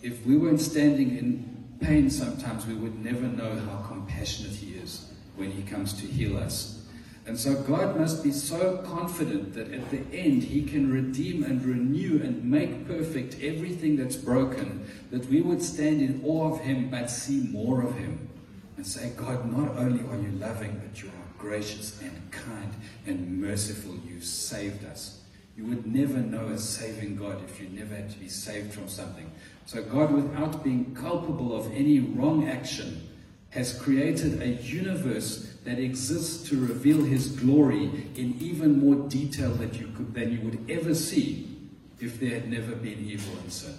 If 0.01 0.25
we 0.25 0.37
weren't 0.37 0.61
standing 0.61 1.17
in 1.17 1.77
pain 1.79 2.09
sometimes, 2.09 2.65
we 2.65 2.73
would 2.73 3.03
never 3.03 3.27
know 3.27 3.55
how 3.59 3.85
compassionate 3.87 4.53
He 4.53 4.73
is 4.73 5.11
when 5.35 5.51
He 5.51 5.63
comes 5.63 5.93
to 6.01 6.07
heal 6.07 6.37
us 6.37 6.82
and 7.25 7.39
so 7.39 7.55
God 7.55 7.97
must 7.97 8.21
be 8.21 8.31
so 8.31 8.77
confident 8.85 9.53
that 9.53 9.71
at 9.71 9.89
the 9.91 10.01
end 10.11 10.43
He 10.43 10.63
can 10.63 10.91
redeem 10.91 11.43
and 11.43 11.63
renew 11.63 12.21
and 12.21 12.43
make 12.43 12.85
perfect 12.85 13.41
everything 13.41 13.95
that's 13.95 14.17
broken, 14.17 14.85
that 15.09 15.29
we 15.29 15.41
would 15.41 15.61
stand 15.61 16.01
in 16.01 16.21
awe 16.25 16.53
of 16.53 16.59
Him 16.61 16.89
but 16.89 17.09
see 17.09 17.39
more 17.39 17.81
of 17.81 17.95
Him. 17.95 18.29
And 18.75 18.85
say, 18.85 19.11
God, 19.15 19.49
not 19.49 19.77
only 19.77 20.03
are 20.09 20.21
you 20.21 20.37
loving, 20.37 20.81
but 20.83 21.01
you 21.01 21.07
are 21.07 21.37
gracious 21.37 22.01
and 22.01 22.31
kind 22.31 22.73
and 23.05 23.39
merciful. 23.39 23.95
You 24.05 24.19
saved 24.19 24.83
us. 24.83 25.21
You 25.55 25.65
would 25.65 25.85
never 25.85 26.17
know 26.17 26.47
a 26.47 26.57
saving 26.57 27.15
God 27.15 27.41
if 27.45 27.61
you 27.61 27.69
never 27.69 27.95
had 27.95 28.09
to 28.09 28.17
be 28.17 28.27
saved 28.27 28.73
from 28.73 28.89
something. 28.89 29.31
So 29.65 29.83
God, 29.83 30.11
without 30.11 30.63
being 30.63 30.95
culpable 30.95 31.55
of 31.55 31.71
any 31.71 31.99
wrong 31.99 32.49
action, 32.49 33.07
has 33.51 33.79
created 33.79 34.41
a 34.41 34.47
universe 34.47 35.52
that 35.63 35.79
exists 35.79 36.47
to 36.49 36.59
reveal 36.59 37.03
his 37.03 37.27
glory 37.27 38.09
in 38.15 38.37
even 38.39 38.79
more 38.79 39.07
detail 39.07 39.51
that 39.51 39.79
you 39.79 39.87
could, 39.95 40.13
than 40.13 40.31
you 40.31 40.41
would 40.41 40.69
ever 40.69 40.93
see 40.93 41.47
if 41.99 42.19
there 42.19 42.31
had 42.31 42.51
never 42.51 42.75
been 42.75 42.99
evil 42.99 43.33
and 43.41 43.51
sin. 43.51 43.73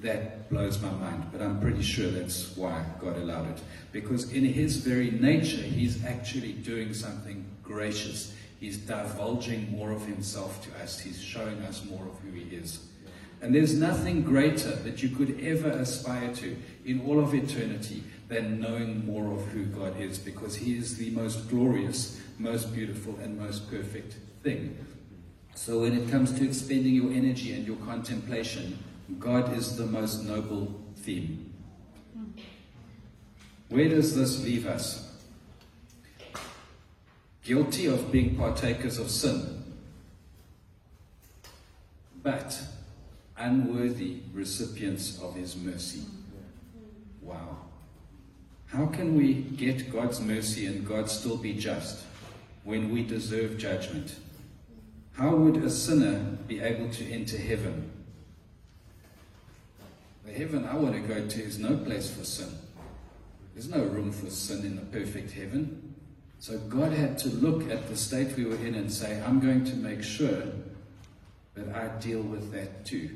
That 0.00 0.48
blows 0.50 0.80
my 0.80 0.90
mind, 0.90 1.26
but 1.30 1.42
I'm 1.42 1.60
pretty 1.60 1.82
sure 1.82 2.10
that's 2.10 2.56
why 2.56 2.84
God 3.00 3.16
allowed 3.16 3.50
it. 3.50 3.62
Because 3.92 4.32
in 4.32 4.44
his 4.44 4.78
very 4.78 5.10
nature, 5.10 5.62
he's 5.62 6.04
actually 6.04 6.54
doing 6.54 6.92
something 6.94 7.44
gracious. 7.62 8.34
He's 8.58 8.78
divulging 8.78 9.70
more 9.70 9.92
of 9.92 10.04
himself 10.06 10.64
to 10.64 10.82
us. 10.82 10.98
He's 10.98 11.20
showing 11.20 11.60
us 11.62 11.84
more 11.84 12.04
of 12.06 12.18
who 12.20 12.32
he 12.32 12.56
is. 12.56 12.86
And 13.42 13.54
there's 13.54 13.74
nothing 13.74 14.22
greater 14.22 14.70
that 14.70 15.02
you 15.02 15.08
could 15.10 15.40
ever 15.40 15.68
aspire 15.68 16.32
to 16.36 16.56
in 16.84 17.04
all 17.06 17.20
of 17.20 17.34
eternity 17.34 18.04
than 18.28 18.60
knowing 18.60 19.04
more 19.04 19.32
of 19.32 19.46
who 19.48 19.64
God 19.66 20.00
is, 20.00 20.18
because 20.18 20.56
he 20.56 20.76
is 20.76 20.96
the 20.96 21.10
most 21.10 21.48
glorious, 21.48 22.20
most 22.38 22.72
beautiful, 22.74 23.18
and 23.22 23.38
most 23.38 23.70
perfect 23.70 24.16
thing. 24.42 24.78
So 25.54 25.80
when 25.80 25.96
it 25.98 26.10
comes 26.10 26.32
to 26.32 26.44
expending 26.44 26.94
your 26.94 27.12
energy 27.12 27.52
and 27.52 27.66
your 27.66 27.76
contemplation, 27.76 28.78
God 29.18 29.56
is 29.56 29.76
the 29.76 29.86
most 29.86 30.24
noble 30.24 30.80
theme. 30.96 31.52
Where 33.68 33.88
does 33.88 34.14
this 34.16 34.42
leave 34.42 34.66
us? 34.66 35.14
Guilty 37.44 37.86
of 37.86 38.12
being 38.12 38.36
partakers 38.36 38.98
of 38.98 39.10
sin, 39.10 39.64
but 42.22 42.60
unworthy 43.36 44.20
recipients 44.32 45.20
of 45.20 45.34
His 45.34 45.56
mercy. 45.56 46.02
Wow. 47.20 47.58
How 48.72 48.86
can 48.86 49.16
we 49.18 49.34
get 49.34 49.92
God's 49.92 50.18
mercy 50.18 50.64
and 50.64 50.88
God 50.88 51.10
still 51.10 51.36
be 51.36 51.52
just 51.52 52.04
when 52.64 52.90
we 52.90 53.02
deserve 53.02 53.58
judgment? 53.58 54.14
How 55.12 55.36
would 55.36 55.58
a 55.58 55.68
sinner 55.68 56.18
be 56.48 56.60
able 56.60 56.88
to 56.88 57.12
enter 57.12 57.36
heaven? 57.36 57.90
The 60.24 60.32
heaven 60.32 60.64
I 60.64 60.76
want 60.76 60.94
to 60.94 61.00
go 61.00 61.26
to 61.26 61.42
is 61.42 61.58
no 61.58 61.76
place 61.76 62.10
for 62.10 62.24
sin. 62.24 62.48
There's 63.52 63.68
no 63.68 63.84
room 63.84 64.10
for 64.10 64.30
sin 64.30 64.64
in 64.64 64.76
the 64.76 64.82
perfect 64.82 65.32
heaven. 65.32 65.94
So 66.38 66.56
God 66.56 66.92
had 66.92 67.18
to 67.18 67.28
look 67.28 67.70
at 67.70 67.88
the 67.88 67.96
state 67.96 68.34
we 68.38 68.46
were 68.46 68.56
in 68.56 68.74
and 68.74 68.90
say, 68.90 69.22
I'm 69.26 69.38
going 69.38 69.66
to 69.66 69.76
make 69.76 70.02
sure 70.02 70.44
that 71.54 71.68
I 71.74 71.88
deal 72.00 72.22
with 72.22 72.50
that 72.52 72.86
too. 72.86 73.10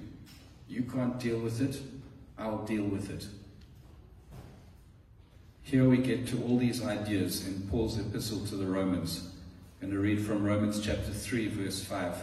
You 0.68 0.82
can't 0.82 1.18
deal 1.18 1.38
with 1.38 1.62
it, 1.62 1.80
I'll 2.38 2.64
deal 2.66 2.84
with 2.84 3.08
it. 3.08 3.26
Here 5.66 5.84
we 5.84 5.96
get 5.96 6.28
to 6.28 6.40
all 6.44 6.58
these 6.58 6.84
ideas 6.84 7.44
in 7.44 7.60
Paul's 7.68 7.98
epistle 7.98 8.38
to 8.46 8.54
the 8.54 8.64
Romans. 8.64 9.28
And 9.80 9.90
I'm 9.90 9.96
going 9.96 10.00
to 10.00 10.16
read 10.16 10.24
from 10.24 10.44
Romans 10.44 10.80
chapter 10.80 11.10
3, 11.10 11.48
verse 11.48 11.82
5. 11.82 12.22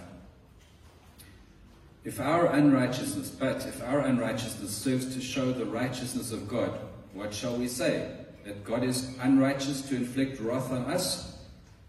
If 2.06 2.21
our 2.21 2.45
unrighteousness, 2.45 3.32
but 3.32 3.58
if 3.65 3.84
our 3.84 3.99
unrighteousness 3.99 4.71
serves 4.71 5.13
to 5.13 5.19
show 5.19 5.51
the 5.51 5.65
righteousness 5.65 6.32
of 6.32 6.47
God, 6.47 6.71
what 7.12 7.34
shall 7.34 7.58
we 7.58 7.67
say? 7.67 8.15
That 8.45 8.63
God 8.63 8.86
is 8.86 9.13
unrighteous 9.19 9.82
to 9.89 9.97
inflict 9.97 10.39
wrath 10.39 10.71
on 10.71 10.86
us? 10.86 11.38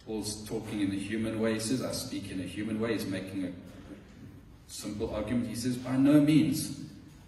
Paul's 0.06 0.44
talking 0.48 0.80
in 0.80 0.90
a 0.90 0.96
human 0.96 1.38
way. 1.38 1.54
He 1.54 1.60
says, 1.60 1.84
I 1.84 1.92
speak 1.92 2.32
in 2.32 2.40
a 2.40 2.44
human 2.44 2.80
way. 2.80 2.94
He's 2.94 3.06
making 3.06 3.44
a 3.44 3.52
simple 4.66 5.14
argument. 5.14 5.50
He 5.50 5.54
says, 5.54 5.76
By 5.76 5.98
no 5.98 6.20
means. 6.20 6.80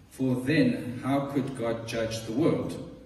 For 0.09 0.35
then, 0.35 0.99
how 1.01 1.27
could 1.27 1.57
God 1.57 1.87
judge 1.87 2.25
the 2.25 2.33
world? 2.33 2.96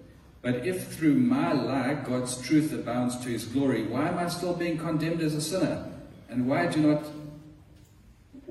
But 0.42 0.66
if 0.66 0.94
through 0.94 1.16
my 1.16 1.54
lie 1.54 1.94
God's 1.94 2.42
truth 2.42 2.74
abounds 2.74 3.20
to 3.20 3.30
his 3.30 3.46
glory, 3.46 3.84
why 3.84 4.08
am 4.08 4.18
I 4.18 4.28
still 4.28 4.56
being 4.56 4.78
condemned 4.78 5.22
as 5.22 5.36
a 5.36 5.42
sinner? 5.42 5.86
And 6.30 6.48
why 6.48 6.68
do 6.68 6.80
not 6.80 7.04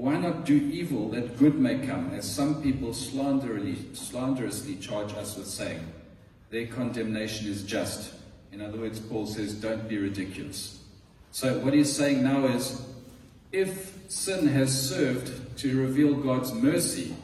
why 0.00 0.16
not 0.16 0.46
do 0.46 0.56
evil 0.56 1.10
that 1.10 1.36
good 1.38 1.58
may 1.58 1.86
come, 1.86 2.10
as 2.14 2.30
some 2.30 2.62
people 2.62 2.94
slanderously, 2.94 3.76
slanderously 3.92 4.76
charge 4.76 5.12
us 5.12 5.36
with 5.36 5.46
saying? 5.46 5.80
Their 6.48 6.68
condemnation 6.68 7.48
is 7.48 7.62
just. 7.64 8.14
In 8.50 8.62
other 8.62 8.78
words, 8.78 8.98
Paul 8.98 9.26
says, 9.26 9.52
don't 9.52 9.86
be 9.88 9.98
ridiculous. 9.98 10.82
So 11.32 11.58
what 11.58 11.74
he's 11.74 11.94
saying 11.94 12.22
now 12.22 12.46
is, 12.46 12.82
if 13.52 13.94
sin 14.08 14.48
has 14.48 14.88
served 14.88 15.58
to 15.58 15.78
reveal 15.78 16.14
God's 16.14 16.52
mercy, 16.54 17.14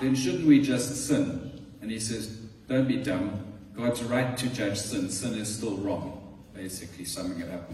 then 0.00 0.14
shouldn't 0.14 0.46
we 0.46 0.62
just 0.62 1.06
sin? 1.06 1.66
And 1.82 1.90
he 1.90 2.00
says, 2.00 2.28
don't 2.66 2.88
be 2.88 2.96
dumb. 2.96 3.44
God's 3.76 4.02
right 4.02 4.36
to 4.36 4.48
judge 4.48 4.78
sin. 4.78 5.08
Sin 5.10 5.34
is 5.34 5.54
still 5.54 5.76
wrong, 5.76 6.36
basically 6.54 7.04
summing 7.04 7.40
it 7.40 7.50
up. 7.50 7.70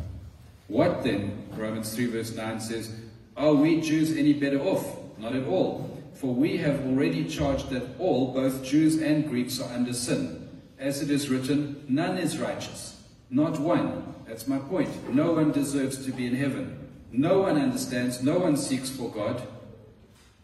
What 0.69 1.03
then? 1.03 1.49
Romans 1.57 1.95
3 1.95 2.07
verse 2.07 2.35
9 2.35 2.61
says, 2.61 2.95
Are 3.37 3.55
we 3.55 3.81
Jews 3.81 4.17
any 4.17 4.33
better 4.33 4.61
off? 4.61 4.97
Not 5.19 5.35
at 5.35 5.47
all. 5.47 5.99
For 6.15 6.35
we 6.35 6.57
have 6.59 6.85
already 6.85 7.25
charged 7.25 7.71
that 7.71 7.99
all, 7.99 8.33
both 8.35 8.65
Jews 8.65 9.01
and 9.01 9.29
Greeks, 9.29 9.61
are 9.61 9.73
under 9.73 9.93
sin. 9.93 10.49
As 10.79 11.03
it 11.03 11.11
is 11.11 11.29
written, 11.29 11.85
none 11.89 12.19
is 12.19 12.39
righteous. 12.39 13.03
Not 13.31 13.59
one. 13.59 14.15
That's 14.27 14.47
my 14.47 14.59
point. 14.59 15.13
No 15.13 15.33
one 15.33 15.53
deserves 15.53 16.05
to 16.05 16.13
be 16.13 16.27
in 16.27 16.37
heaven. 16.37 16.89
No 17.11 17.43
one 17.43 17.57
understands. 17.61 18.23
No 18.23 18.39
one 18.39 18.57
seeks 18.57 18.91
for 18.91 19.11
God. 19.11 19.43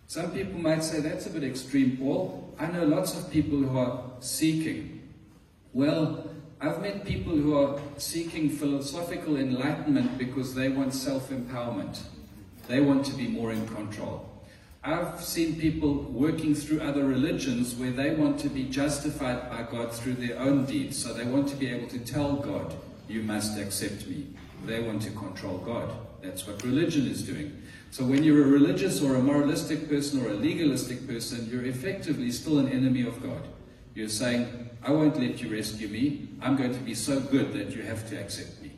Some 0.06 0.32
people 0.32 0.58
might 0.60 0.84
say 0.84 1.00
that's 1.00 1.26
a 1.26 1.30
bit 1.30 1.44
extreme, 1.44 1.96
Paul. 1.96 2.54
I 2.58 2.66
know 2.66 2.84
lots 2.84 3.16
of 3.18 3.30
people 3.30 3.58
who 3.58 3.78
are 3.78 4.02
seeking. 4.20 4.93
Well, 5.74 6.30
I've 6.60 6.80
met 6.80 7.04
people 7.04 7.32
who 7.32 7.58
are 7.58 7.80
seeking 7.98 8.48
philosophical 8.48 9.36
enlightenment 9.36 10.16
because 10.16 10.54
they 10.54 10.68
want 10.68 10.94
self 10.94 11.30
empowerment. 11.30 11.98
They 12.68 12.80
want 12.80 13.04
to 13.06 13.12
be 13.12 13.26
more 13.26 13.50
in 13.50 13.66
control. 13.66 14.30
I've 14.84 15.20
seen 15.20 15.58
people 15.58 15.94
working 15.94 16.54
through 16.54 16.80
other 16.80 17.04
religions 17.04 17.74
where 17.74 17.90
they 17.90 18.14
want 18.14 18.38
to 18.40 18.48
be 18.48 18.64
justified 18.64 19.50
by 19.50 19.64
God 19.64 19.92
through 19.92 20.14
their 20.14 20.38
own 20.38 20.64
deeds. 20.64 21.02
So 21.02 21.12
they 21.12 21.24
want 21.24 21.48
to 21.48 21.56
be 21.56 21.68
able 21.68 21.88
to 21.88 21.98
tell 21.98 22.36
God, 22.36 22.72
You 23.08 23.24
must 23.24 23.58
accept 23.58 24.06
me. 24.06 24.28
They 24.64 24.80
want 24.80 25.02
to 25.02 25.10
control 25.10 25.58
God. 25.58 25.92
That's 26.22 26.46
what 26.46 26.62
religion 26.62 27.08
is 27.08 27.22
doing. 27.22 27.62
So 27.90 28.04
when 28.04 28.22
you're 28.22 28.44
a 28.44 28.48
religious 28.48 29.02
or 29.02 29.16
a 29.16 29.22
moralistic 29.22 29.88
person 29.88 30.24
or 30.24 30.30
a 30.30 30.34
legalistic 30.34 31.08
person, 31.08 31.48
you're 31.50 31.64
effectively 31.64 32.30
still 32.30 32.60
an 32.60 32.68
enemy 32.68 33.02
of 33.02 33.20
God. 33.20 33.42
You're 33.94 34.08
saying, 34.08 34.70
I 34.82 34.90
won't 34.90 35.18
let 35.18 35.40
you 35.40 35.52
rescue 35.54 35.88
me. 35.88 36.28
I'm 36.42 36.56
going 36.56 36.74
to 36.74 36.80
be 36.80 36.94
so 36.94 37.20
good 37.20 37.52
that 37.52 37.74
you 37.74 37.82
have 37.82 38.08
to 38.10 38.20
accept 38.20 38.60
me. 38.60 38.72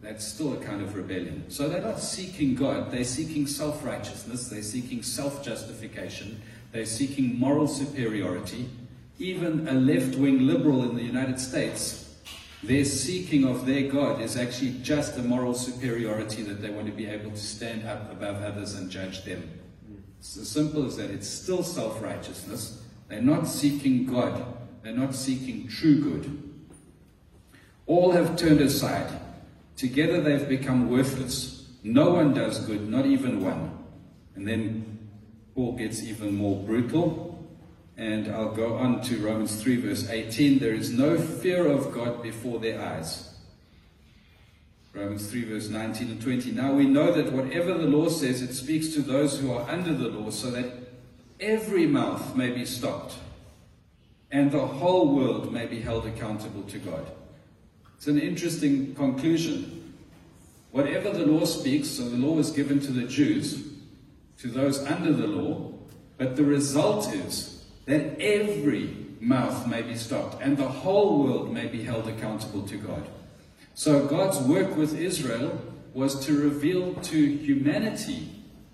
That's 0.00 0.24
still 0.24 0.52
a 0.52 0.56
kind 0.58 0.82
of 0.82 0.94
rebellion. 0.94 1.50
So 1.50 1.68
they're 1.68 1.82
not 1.82 1.98
seeking 1.98 2.54
God, 2.54 2.92
they're 2.92 3.02
seeking 3.02 3.48
self 3.48 3.84
righteousness, 3.84 4.48
they're 4.48 4.62
seeking 4.62 5.02
self 5.02 5.44
justification, 5.44 6.40
they're 6.70 6.86
seeking 6.86 7.38
moral 7.38 7.66
superiority. 7.66 8.70
Even 9.18 9.66
a 9.66 9.72
left 9.72 10.16
wing 10.16 10.46
liberal 10.46 10.88
in 10.88 10.94
the 10.94 11.02
United 11.02 11.40
States, 11.40 12.16
their 12.62 12.84
seeking 12.84 13.44
of 13.44 13.66
their 13.66 13.90
God 13.90 14.20
is 14.20 14.36
actually 14.36 14.76
just 14.82 15.18
a 15.18 15.22
moral 15.22 15.54
superiority 15.54 16.42
that 16.42 16.62
they 16.62 16.70
want 16.70 16.86
to 16.86 16.92
be 16.92 17.06
able 17.06 17.30
to 17.30 17.36
stand 17.36 17.86
up 17.88 18.12
above 18.12 18.42
others 18.42 18.74
and 18.74 18.90
judge 18.90 19.24
them. 19.24 19.50
It's 20.20 20.36
as 20.36 20.48
simple 20.48 20.86
as 20.86 20.96
that. 20.98 21.10
It's 21.10 21.28
still 21.28 21.64
self 21.64 22.00
righteousness. 22.00 22.85
They're 23.08 23.22
not 23.22 23.46
seeking 23.46 24.06
God, 24.06 24.44
they're 24.82 24.92
not 24.92 25.14
seeking 25.14 25.68
true 25.68 26.00
good. 26.00 26.42
All 27.86 28.12
have 28.12 28.36
turned 28.36 28.60
aside. 28.60 29.20
Together 29.76 30.20
they've 30.20 30.48
become 30.48 30.90
worthless. 30.90 31.68
No 31.82 32.10
one 32.10 32.34
does 32.34 32.58
good, 32.66 32.88
not 32.88 33.06
even 33.06 33.44
one. 33.44 33.78
And 34.34 34.46
then 34.46 34.98
Paul 35.54 35.76
gets 35.76 36.02
even 36.02 36.34
more 36.34 36.62
brutal. 36.62 37.24
And 37.96 38.28
I'll 38.28 38.52
go 38.52 38.74
on 38.74 39.00
to 39.02 39.16
Romans 39.24 39.62
3, 39.62 39.76
verse 39.76 40.08
18. 40.08 40.58
There 40.58 40.74
is 40.74 40.90
no 40.90 41.16
fear 41.16 41.66
of 41.66 41.92
God 41.92 42.22
before 42.22 42.58
their 42.58 42.80
eyes. 42.80 43.34
Romans 44.92 45.30
3, 45.30 45.44
verse 45.44 45.68
19 45.68 46.10
and 46.10 46.20
20. 46.20 46.50
Now 46.52 46.72
we 46.72 46.86
know 46.86 47.12
that 47.12 47.32
whatever 47.32 47.74
the 47.74 47.86
law 47.86 48.08
says, 48.08 48.42
it 48.42 48.54
speaks 48.54 48.88
to 48.94 49.02
those 49.02 49.38
who 49.38 49.52
are 49.52 49.68
under 49.70 49.94
the 49.94 50.08
law, 50.08 50.30
so 50.30 50.50
that 50.50 50.85
every 51.40 51.86
mouth 51.86 52.34
may 52.36 52.50
be 52.50 52.64
stopped, 52.64 53.14
and 54.30 54.50
the 54.50 54.66
whole 54.66 55.14
world 55.14 55.52
may 55.52 55.66
be 55.66 55.80
held 55.80 56.06
accountable 56.06 56.62
to 56.64 56.78
God. 56.78 57.06
It's 57.96 58.06
an 58.06 58.20
interesting 58.20 58.94
conclusion. 58.94 59.94
Whatever 60.70 61.10
the 61.10 61.26
law 61.26 61.44
speaks, 61.44 61.88
so 61.88 62.08
the 62.08 62.16
law 62.16 62.34
was 62.34 62.50
given 62.50 62.80
to 62.80 62.92
the 62.92 63.04
Jews, 63.04 63.62
to 64.38 64.48
those 64.48 64.84
under 64.84 65.12
the 65.12 65.26
law, 65.26 65.72
but 66.18 66.36
the 66.36 66.44
result 66.44 67.12
is 67.14 67.64
that 67.86 68.20
every 68.20 69.06
mouth 69.20 69.66
may 69.66 69.82
be 69.82 69.96
stopped 69.96 70.42
and 70.42 70.56
the 70.56 70.68
whole 70.68 71.22
world 71.22 71.52
may 71.52 71.66
be 71.66 71.82
held 71.82 72.06
accountable 72.06 72.62
to 72.62 72.76
God. 72.76 73.06
So 73.74 74.06
God's 74.06 74.38
work 74.38 74.76
with 74.76 74.98
Israel 74.98 75.60
was 75.94 76.24
to 76.26 76.38
reveal 76.38 76.94
to 76.94 77.36
humanity 77.36 78.28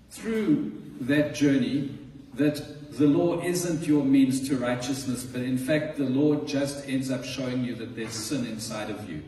through 0.09 0.71
that 1.01 1.33
journey 1.35 1.97
that 2.35 2.91
the 2.97 3.07
law 3.07 3.41
isn't 3.41 3.87
your 3.87 4.03
means 4.03 4.47
to 4.47 4.57
righteousness, 4.57 5.23
but 5.23 5.41
in 5.41 5.57
fact, 5.57 5.97
the 5.97 6.05
law 6.05 6.35
just 6.45 6.87
ends 6.87 7.11
up 7.11 7.23
showing 7.23 7.63
you 7.63 7.75
that 7.75 7.95
there's 7.95 8.13
sin 8.13 8.45
inside 8.45 8.89
of 8.89 9.09
you. 9.09 9.23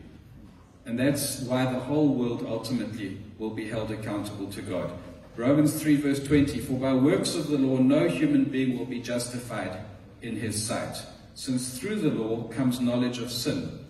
And 0.84 0.98
that's 0.98 1.40
why 1.40 1.64
the 1.64 1.80
whole 1.80 2.14
world 2.14 2.44
ultimately 2.46 3.18
will 3.38 3.50
be 3.50 3.68
held 3.68 3.90
accountable 3.90 4.50
to 4.52 4.62
God. 4.62 4.92
Romans 5.36 5.80
3, 5.80 5.96
verse 5.96 6.22
20 6.22 6.60
For 6.60 6.74
by 6.74 6.94
works 6.94 7.34
of 7.34 7.48
the 7.48 7.58
law, 7.58 7.78
no 7.78 8.08
human 8.08 8.44
being 8.44 8.78
will 8.78 8.86
be 8.86 9.00
justified 9.00 9.80
in 10.22 10.36
his 10.36 10.64
sight, 10.64 11.02
since 11.34 11.78
through 11.78 11.96
the 11.96 12.10
law 12.10 12.44
comes 12.48 12.80
knowledge 12.80 13.18
of 13.18 13.30
sin. 13.30 13.84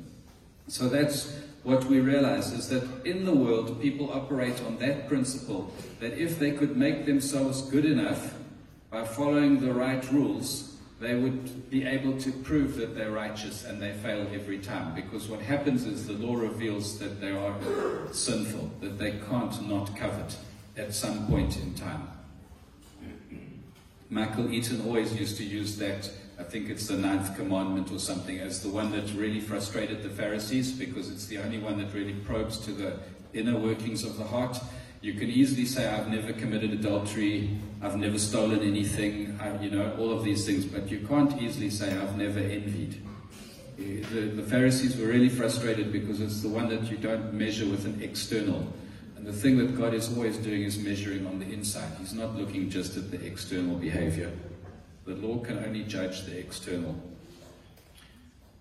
So 0.69 0.89
that's 0.89 1.39
what 1.63 1.85
we 1.85 2.01
realize 2.01 2.53
is 2.53 2.69
that 2.71 2.83
in 3.05 3.25
the 3.25 3.35
world, 3.35 3.81
people 3.81 4.13
operate 4.13 4.61
on 4.63 4.79
that 4.79 5.09
principle 5.09 5.73
that 6.01 6.15
if 6.15 6.39
they 6.39 6.53
could 6.53 6.77
make 6.77 7.07
themselves 7.07 7.63
good 7.63 7.85
enough 7.85 8.35
by 8.91 9.05
following 9.05 9.61
the 9.61 9.73
right 9.73 10.11
rules, 10.13 10.77
they 11.01 11.15
would 11.15 11.69
be 11.71 11.85
able 11.85 12.19
to 12.19 12.33
prove 12.33 12.77
that 12.77 12.95
they're 12.95 13.11
righteous 13.11 13.65
and 13.65 13.81
they 13.81 13.93
fail 13.93 14.27
every 14.33 14.59
time. 14.59 14.95
Because 14.95 15.29
what 15.29 15.41
happens 15.41 15.85
is 15.85 16.07
the 16.07 16.15
law 16.15 16.37
reveals 16.37 16.99
that 16.99 17.21
they 17.21 17.33
are 17.33 17.55
sinful, 18.13 18.71
that 18.81 18.99
they 18.99 19.13
can't 19.29 19.69
not 19.69 19.95
covet 19.97 20.37
at 20.77 20.95
some 20.95 21.27
point 21.27 21.57
in 21.59 21.75
time. 21.75 22.09
Michael 24.09 24.53
Eaton 24.53 24.83
always 24.83 25.15
used 25.19 25.37
to 25.37 25.45
use 25.45 25.77
that, 25.79 26.09
I 26.39 26.45
think 26.45 26.71
it's 26.71 26.87
the 26.87 26.97
ninth 26.97 27.37
commandment 27.37 27.91
or 27.91 27.99
something, 27.99 28.39
as 28.39 28.63
the 28.63 28.69
one 28.69 28.93
that 28.93 29.13
really 29.15 29.41
frustrated 29.41 30.03
the 30.03 30.11
Pharisees 30.11 30.73
because 30.73 31.11
it's 31.11 31.27
the 31.27 31.39
only 31.39 31.59
one 31.59 31.77
that 31.79 31.93
really 31.93 32.15
probes 32.15 32.59
to 32.59 32.73
the 32.73 32.99
inner 33.35 33.59
workings 33.59 34.05
of 34.05 34.17
the 34.17 34.25
heart. 34.25 34.59
You 35.01 35.15
can 35.15 35.29
easily 35.29 35.67
say, 35.67 35.87
I've 35.89 36.09
never 36.09 36.33
committed 36.33 36.73
adultery, 36.73 37.51
I've 37.83 37.97
never 37.97 38.19
stolen 38.19 38.61
anything, 38.61 39.39
I, 39.41 39.61
you 39.63 39.71
know, 39.71 39.95
all 39.99 40.11
of 40.11 40.25
these 40.25 40.47
things, 40.47 40.65
but 40.65 40.91
you 40.91 41.07
can't 41.07 41.41
easily 41.41 41.71
say, 41.71 41.97
I've 41.97 42.17
never 42.17 42.41
envied. 42.41 43.03
Uh, 43.79 43.83
the, 44.11 44.21
the 44.35 44.43
Pharisees 44.43 44.97
were 44.97 45.07
really 45.07 45.29
frustrated 45.29 45.93
because 45.93 46.21
it's 46.21 46.41
the 46.41 46.49
one 46.49 46.69
that 46.71 46.91
you 46.91 46.97
don't 46.97 47.35
measure 47.35 47.67
with 47.67 47.85
an 47.85 48.01
external. 48.03 48.67
And 49.17 49.27
the 49.27 49.33
thing 49.33 49.59
that 49.59 49.77
God 49.77 49.93
is 49.93 50.15
always 50.17 50.39
doing 50.39 50.63
is 50.63 50.79
measuring 50.79 51.27
on 51.27 51.39
the 51.39 51.47
inside. 51.53 51.91
He's 51.99 52.15
not 52.15 52.35
looking 52.35 52.71
just 52.71 52.97
at 52.97 53.11
the 53.11 53.25
external 53.25 53.77
behavior. 53.77 54.33
The 55.05 55.15
law 55.15 55.39
can 55.39 55.59
only 55.59 55.85
judge 55.85 56.25
the 56.25 56.39
external. 56.39 57.01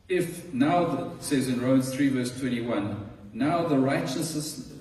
If 0.07 0.53
now, 0.53 1.13
it 1.15 1.23
says 1.23 1.47
in 1.47 1.61
Romans 1.61 1.93
3, 1.93 2.09
verse 2.09 2.37
21, 2.39 3.09
now 3.33 3.67
the 3.67 3.77
righteousness, 3.77 4.71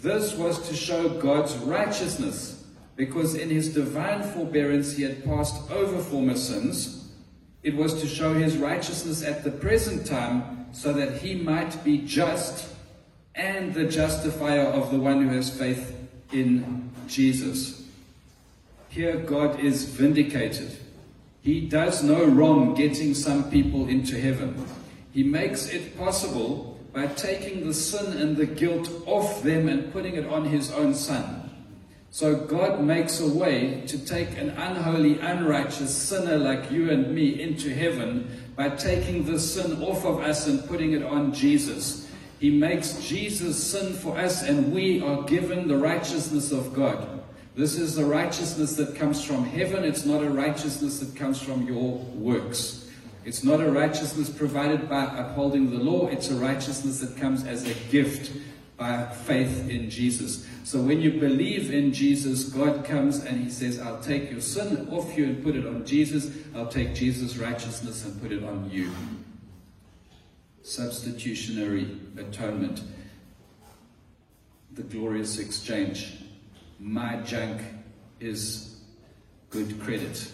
This 0.00 0.34
was 0.34 0.68
to 0.68 0.74
show 0.74 1.08
God's 1.20 1.56
righteousness, 1.58 2.64
because 2.96 3.34
in 3.34 3.50
His 3.50 3.74
divine 3.74 4.22
forbearance 4.22 4.96
He 4.96 5.02
had 5.02 5.24
passed 5.24 5.70
over 5.70 6.02
former 6.02 6.36
sins. 6.36 7.10
It 7.62 7.76
was 7.76 8.00
to 8.00 8.06
show 8.06 8.34
His 8.34 8.56
righteousness 8.56 9.22
at 9.22 9.44
the 9.44 9.50
present 9.50 10.06
time 10.06 10.60
so 10.72 10.92
that 10.92 11.20
he 11.20 11.34
might 11.34 11.82
be 11.84 11.98
just 11.98 12.68
and 13.34 13.74
the 13.74 13.84
justifier 13.84 14.66
of 14.66 14.90
the 14.90 14.98
one 14.98 15.26
who 15.26 15.34
has 15.34 15.50
faith 15.50 15.96
in 16.32 16.90
Jesus. 17.06 17.84
Here, 18.88 19.16
God 19.16 19.60
is 19.60 19.84
vindicated. 19.84 20.76
He 21.42 21.60
does 21.60 22.02
no 22.02 22.24
wrong 22.24 22.74
getting 22.74 23.14
some 23.14 23.50
people 23.50 23.88
into 23.88 24.20
heaven. 24.20 24.66
He 25.12 25.22
makes 25.22 25.68
it 25.68 25.96
possible 25.96 26.78
by 26.92 27.06
taking 27.06 27.66
the 27.66 27.74
sin 27.74 28.20
and 28.20 28.36
the 28.36 28.46
guilt 28.46 28.90
off 29.06 29.42
them 29.42 29.68
and 29.68 29.92
putting 29.92 30.16
it 30.16 30.26
on 30.26 30.44
his 30.44 30.72
own 30.72 30.94
son. 30.94 31.50
So 32.10 32.34
God 32.34 32.82
makes 32.82 33.20
a 33.20 33.28
way 33.28 33.84
to 33.86 33.98
take 34.04 34.36
an 34.36 34.50
unholy, 34.50 35.20
unrighteous 35.20 35.94
sinner 35.94 36.38
like 36.38 36.70
you 36.70 36.90
and 36.90 37.14
me 37.14 37.40
into 37.40 37.72
heaven 37.72 38.28
by 38.56 38.70
taking 38.70 39.24
the 39.24 39.38
sin 39.38 39.80
off 39.82 40.04
of 40.04 40.18
us 40.18 40.48
and 40.48 40.66
putting 40.66 40.92
it 40.92 41.04
on 41.04 41.32
Jesus. 41.32 42.10
He 42.40 42.50
makes 42.50 43.06
Jesus 43.06 43.62
sin 43.62 43.92
for 43.92 44.18
us, 44.18 44.42
and 44.42 44.72
we 44.72 45.00
are 45.02 45.22
given 45.22 45.68
the 45.68 45.76
righteousness 45.76 46.50
of 46.50 46.74
God. 46.74 47.22
This 47.54 47.78
is 47.78 47.94
the 47.94 48.04
righteousness 48.04 48.74
that 48.76 48.96
comes 48.96 49.22
from 49.22 49.44
heaven. 49.44 49.84
It's 49.84 50.04
not 50.04 50.22
a 50.22 50.30
righteousness 50.30 50.98
that 51.00 51.14
comes 51.14 51.40
from 51.40 51.66
your 51.66 51.98
works. 52.16 52.89
It's 53.24 53.44
not 53.44 53.60
a 53.60 53.70
righteousness 53.70 54.30
provided 54.30 54.88
by 54.88 55.04
upholding 55.04 55.70
the 55.70 55.78
law. 55.78 56.06
It's 56.08 56.30
a 56.30 56.34
righteousness 56.34 57.00
that 57.00 57.16
comes 57.18 57.44
as 57.44 57.68
a 57.68 57.74
gift 57.90 58.32
by 58.76 59.04
faith 59.04 59.68
in 59.68 59.90
Jesus. 59.90 60.46
So 60.64 60.80
when 60.80 61.02
you 61.02 61.20
believe 61.20 61.70
in 61.70 61.92
Jesus, 61.92 62.44
God 62.44 62.82
comes 62.84 63.18
and 63.22 63.38
He 63.38 63.50
says, 63.50 63.78
I'll 63.78 64.00
take 64.00 64.30
your 64.30 64.40
sin 64.40 64.88
off 64.90 65.18
you 65.18 65.26
and 65.26 65.44
put 65.44 65.54
it 65.54 65.66
on 65.66 65.84
Jesus. 65.84 66.34
I'll 66.54 66.68
take 66.68 66.94
Jesus' 66.94 67.36
righteousness 67.36 68.06
and 68.06 68.20
put 68.22 68.32
it 68.32 68.42
on 68.42 68.70
you. 68.70 68.90
Substitutionary 70.62 71.98
atonement. 72.16 72.82
The 74.72 74.82
glorious 74.82 75.38
exchange. 75.38 76.14
My 76.78 77.16
junk 77.16 77.60
is 78.18 78.80
good 79.50 79.78
credit. 79.80 80.30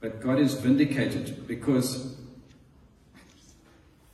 But 0.00 0.20
God 0.20 0.38
is 0.38 0.54
vindicated 0.54 1.46
because 1.46 2.16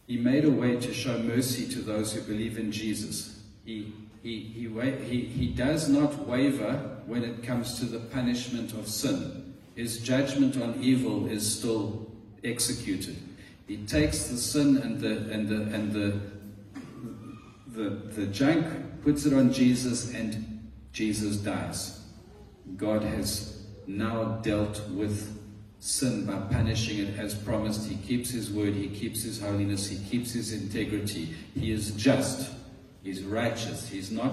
He 0.06 0.16
made 0.16 0.44
a 0.44 0.50
way 0.50 0.76
to 0.76 0.94
show 0.94 1.18
mercy 1.18 1.68
to 1.74 1.80
those 1.80 2.12
who 2.12 2.20
believe 2.22 2.58
in 2.58 2.72
Jesus. 2.72 3.42
He, 3.64 3.92
he, 4.22 4.40
he, 4.40 4.68
he, 4.68 5.20
he 5.26 5.46
does 5.48 5.88
not 5.88 6.26
waver 6.26 7.00
when 7.06 7.24
it 7.24 7.42
comes 7.42 7.78
to 7.80 7.84
the 7.84 7.98
punishment 7.98 8.72
of 8.72 8.86
sin. 8.86 9.54
His 9.74 9.98
judgment 9.98 10.60
on 10.60 10.80
evil 10.82 11.26
is 11.26 11.58
still 11.58 12.10
executed. 12.44 13.16
He 13.66 13.78
takes 13.78 14.28
the 14.28 14.36
sin 14.36 14.76
and 14.76 15.00
the 15.00 15.32
and 15.32 15.48
the 15.48 15.62
and 15.74 15.92
the 15.92 16.20
the, 17.74 17.90
the 18.14 18.26
junk, 18.26 18.66
puts 19.02 19.24
it 19.24 19.32
on 19.32 19.52
Jesus, 19.52 20.12
and 20.14 20.68
Jesus 20.92 21.36
dies. 21.36 22.00
God 22.76 23.02
has 23.02 23.64
now 23.86 24.40
dealt 24.42 24.86
with 24.90 25.38
sin 25.82 26.24
by 26.24 26.38
punishing 26.54 26.98
it 27.00 27.18
as 27.18 27.34
promised. 27.34 27.88
He 27.88 27.96
keeps 27.96 28.30
his 28.30 28.52
word, 28.52 28.74
he 28.74 28.88
keeps 28.88 29.24
his 29.24 29.40
holiness, 29.40 29.88
he 29.88 29.98
keeps 30.08 30.30
his 30.32 30.52
integrity. 30.52 31.34
He 31.54 31.72
is 31.72 31.90
just. 31.92 32.52
He's 33.02 33.24
righteous. 33.24 33.88
He's 33.88 34.12
not 34.12 34.32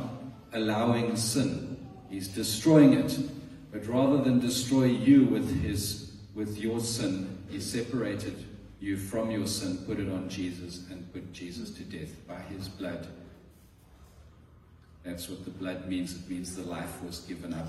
allowing 0.53 1.15
sin. 1.15 1.83
He's 2.07 2.27
destroying 2.27 2.93
it. 2.93 3.17
But 3.71 3.88
rather 3.88 4.21
than 4.21 4.39
destroy 4.39 4.85
you 4.85 5.25
with 5.25 5.62
his 5.63 6.12
with 6.35 6.59
your 6.59 6.79
sin, 6.79 7.38
he 7.49 7.59
separated 7.59 8.45
you 8.79 8.95
from 8.95 9.31
your 9.31 9.47
sin, 9.47 9.77
put 9.88 9.99
it 9.99 10.09
on 10.09 10.29
Jesus, 10.29 10.88
and 10.91 11.12
put 11.12 11.33
Jesus 11.33 11.71
to 11.71 11.83
death 11.83 12.15
by 12.27 12.39
his 12.41 12.69
blood. 12.69 13.07
That's 15.03 15.27
what 15.27 15.43
the 15.43 15.51
blood 15.51 15.88
means. 15.88 16.13
It 16.13 16.29
means 16.29 16.55
the 16.55 16.62
life 16.62 17.03
was 17.03 17.21
given 17.21 17.53
up. 17.55 17.67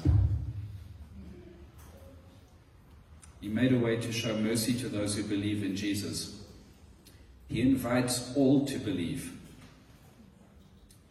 He 3.40 3.48
made 3.48 3.72
a 3.72 3.79
way 3.79 3.96
to 3.96 4.12
show 4.12 4.37
mercy 4.37 4.74
to 4.74 4.88
those 4.88 5.16
who 5.16 5.22
believe 5.22 5.62
in 5.62 5.74
Jesus. 5.74 6.37
He 7.48 7.62
invites 7.62 8.33
all 8.37 8.66
to 8.66 8.79
believe. 8.79 9.33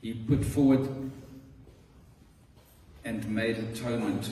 He 0.01 0.13
put 0.13 0.45
forward 0.45 0.87
and 3.03 3.27
made 3.27 3.57
atonement, 3.57 4.31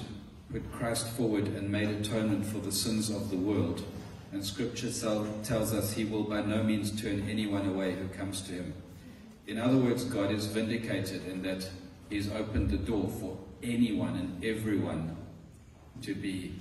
put 0.51 0.71
Christ 0.71 1.10
forward 1.10 1.47
and 1.47 1.69
made 1.69 1.89
atonement 1.89 2.45
for 2.45 2.60
the 2.60 2.71
sins 2.71 3.10
of 3.10 3.29
the 3.29 3.38
world. 3.38 3.83
And 4.31 4.45
scripture 4.45 4.91
tells 4.91 5.73
us 5.73 5.93
he 5.93 6.05
will 6.05 6.23
by 6.23 6.41
no 6.41 6.62
means 6.62 7.01
turn 7.01 7.27
anyone 7.29 7.67
away 7.67 7.93
who 7.93 8.07
comes 8.10 8.41
to 8.41 8.51
him. 8.51 8.73
In 9.48 9.58
other 9.58 9.77
words, 9.77 10.04
God 10.04 10.31
is 10.31 10.45
vindicated 10.45 11.25
in 11.25 11.41
that 11.43 11.67
he's 12.10 12.31
opened 12.31 12.69
the 12.69 12.77
door 12.77 13.10
for 13.19 13.37
anyone 13.63 14.15
and 14.15 14.43
everyone 14.45 15.15
to 16.02 16.13
be 16.13 16.54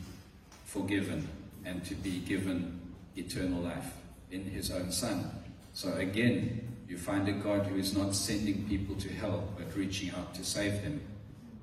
forgiven 0.66 1.26
and 1.64 1.82
to 1.86 1.94
be 1.94 2.18
given 2.18 2.80
eternal 3.16 3.62
life 3.62 3.94
in 4.30 4.44
his 4.44 4.70
own 4.70 4.92
Son. 4.92 5.30
So 5.72 5.92
again, 5.94 6.74
you 6.88 6.98
find 6.98 7.26
a 7.28 7.32
God 7.32 7.66
who 7.66 7.76
is 7.76 7.96
not 7.96 8.14
sending 8.14 8.68
people 8.68 8.94
to 8.96 9.08
hell, 9.08 9.48
but 9.56 9.74
reaching 9.74 10.10
out 10.10 10.34
to 10.34 10.44
save 10.44 10.82
them. 10.82 11.00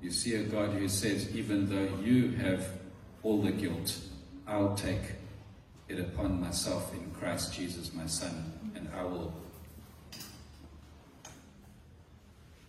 You 0.02 0.10
see 0.10 0.34
a 0.34 0.42
God 0.42 0.70
who 0.70 0.88
says, 0.88 1.34
even 1.34 1.68
though 1.68 1.96
you 2.02 2.32
have 2.32 2.68
all 3.22 3.40
the 3.40 3.52
guilt, 3.52 3.96
I'll 4.46 4.74
take 4.74 5.12
it 5.88 5.98
upon 5.98 6.40
myself 6.40 6.92
in 6.92 7.10
Christ 7.12 7.54
Jesus, 7.54 7.92
my 7.94 8.06
Son, 8.06 8.72
and 8.74 8.88
I 8.94 9.04
will 9.04 9.32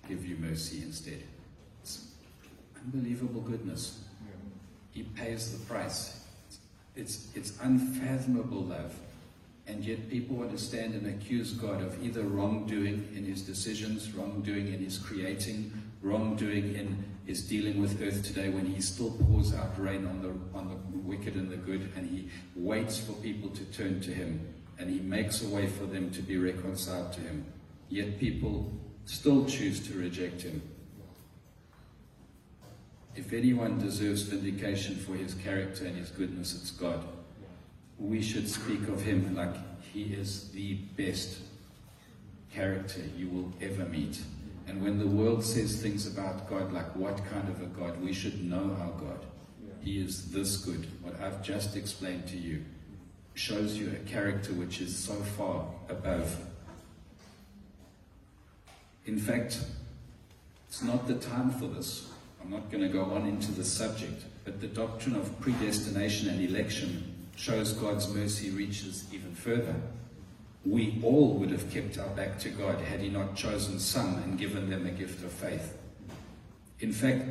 give 0.07 0.25
you 0.25 0.37
mercy 0.37 0.81
instead. 0.83 1.23
It's 1.81 2.07
unbelievable 2.81 3.41
goodness. 3.41 3.99
He 4.91 5.03
pays 5.03 5.51
the 5.57 5.65
price. 5.65 6.24
It's, 6.95 7.27
it's 7.35 7.53
unfathomable 7.61 8.63
love. 8.63 8.93
And 9.67 9.83
yet 9.83 10.09
people 10.09 10.37
want 10.37 10.51
to 10.51 10.57
stand 10.57 10.93
and 10.93 11.07
accuse 11.07 11.53
God 11.53 11.81
of 11.81 12.03
either 12.03 12.21
wrongdoing 12.21 13.09
in 13.15 13.25
his 13.25 13.41
decisions, 13.41 14.11
wrongdoing 14.13 14.71
in 14.71 14.79
his 14.79 14.97
creating, 14.97 15.71
wrongdoing 16.03 16.75
in 16.75 17.03
his 17.25 17.47
dealing 17.47 17.81
with 17.81 18.01
earth 18.01 18.23
today 18.23 18.49
when 18.49 18.65
he 18.67 18.79
still 18.79 19.11
pours 19.11 19.55
out 19.55 19.79
rain 19.79 20.05
on 20.05 20.21
the, 20.21 20.57
on 20.57 20.69
the 20.69 20.97
wicked 20.99 21.33
and 21.33 21.49
the 21.49 21.57
good 21.57 21.91
and 21.95 22.07
he 22.07 22.29
waits 22.55 22.99
for 22.99 23.13
people 23.13 23.49
to 23.49 23.65
turn 23.65 23.99
to 24.01 24.11
him 24.11 24.39
and 24.77 24.89
he 24.89 24.99
makes 24.99 25.43
a 25.43 25.47
way 25.47 25.65
for 25.65 25.85
them 25.85 26.11
to 26.11 26.21
be 26.21 26.37
reconciled 26.37 27.11
to 27.13 27.21
him. 27.21 27.45
Yet 27.89 28.19
people 28.19 28.71
still 29.05 29.45
choose 29.45 29.87
to 29.87 29.97
reject 29.97 30.43
him. 30.43 30.61
If 33.15 33.31
anyone 33.31 33.79
deserves 33.79 34.23
vindication 34.23 34.95
for 34.95 35.13
his 35.15 35.33
character 35.35 35.85
and 35.85 35.95
his 35.95 36.09
goodness, 36.09 36.53
it's 36.53 36.71
God. 36.71 37.03
We 37.97 38.21
should 38.21 38.49
speak 38.49 38.87
of 38.89 39.01
him 39.01 39.35
like 39.35 39.55
he 39.93 40.13
is 40.13 40.49
the 40.51 40.73
best 40.97 41.39
character 42.53 43.01
you 43.17 43.29
will 43.29 43.53
ever 43.61 43.85
meet. 43.85 44.19
And 44.67 44.83
when 44.83 44.99
the 44.99 45.07
world 45.07 45.43
says 45.43 45.81
things 45.81 46.07
about 46.07 46.49
God, 46.49 46.73
like 46.73 46.93
what 46.95 47.23
kind 47.31 47.47
of 47.47 47.61
a 47.61 47.67
God, 47.67 48.01
we 48.01 48.11
should 48.11 48.43
know 48.43 48.75
our 48.81 48.91
God. 48.99 49.25
He 49.81 49.99
is 49.99 50.31
this 50.31 50.57
good. 50.57 50.87
What 51.01 51.21
I've 51.21 51.41
just 51.43 51.77
explained 51.77 52.27
to 52.27 52.37
you 52.37 52.65
shows 53.35 53.77
you 53.77 53.91
a 53.91 54.09
character 54.09 54.51
which 54.53 54.81
is 54.81 54.97
so 54.97 55.13
far 55.13 55.67
above. 55.89 56.37
In 59.05 59.19
fact, 59.19 59.63
it's 60.67 60.81
not 60.81 61.07
the 61.07 61.15
time 61.15 61.51
for 61.51 61.67
this. 61.67 62.09
I'm 62.45 62.51
not 62.51 62.69
going 62.69 62.83
to 62.83 62.89
go 62.89 63.05
on 63.05 63.25
into 63.25 63.51
the 63.51 63.63
subject, 63.63 64.23
but 64.43 64.61
the 64.61 64.67
doctrine 64.67 65.15
of 65.15 65.39
predestination 65.39 66.29
and 66.29 66.47
election 66.47 67.25
shows 67.35 67.73
God's 67.73 68.07
mercy 68.13 68.51
reaches 68.51 69.03
even 69.11 69.33
further. 69.33 69.73
We 70.63 70.99
all 71.03 71.33
would 71.39 71.49
have 71.49 71.71
kept 71.71 71.97
our 71.97 72.09
back 72.09 72.37
to 72.39 72.49
God 72.49 72.79
had 72.81 72.99
He 72.99 73.09
not 73.09 73.35
chosen 73.35 73.79
some 73.79 74.21
and 74.21 74.37
given 74.37 74.69
them 74.69 74.85
a 74.85 74.91
gift 74.91 75.23
of 75.23 75.31
faith. 75.31 75.75
In 76.81 76.93
fact, 76.93 77.25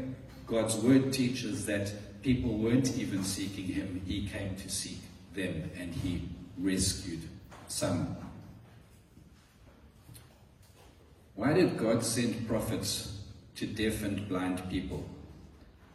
God's 0.49 0.75
word 0.77 1.12
teaches 1.12 1.65
that 1.67 1.93
people 2.23 2.59
weren't 2.59 2.97
even 2.97 3.23
seeking 3.23 3.67
Him, 3.67 4.03
He 4.05 4.27
came 4.27 4.57
to 4.57 4.69
seek 4.69 4.99
them 5.33 5.71
and 5.79 5.95
He 5.95 6.29
rescued 6.59 7.23
some. 7.69 8.17
Why 11.37 11.53
did 11.53 11.79
God 11.79 12.03
send 12.05 12.49
prophets 12.49 13.14
to 13.57 13.67
deaf 13.67 14.03
and 14.03 14.29
blind 14.29 14.69
people. 14.69 15.09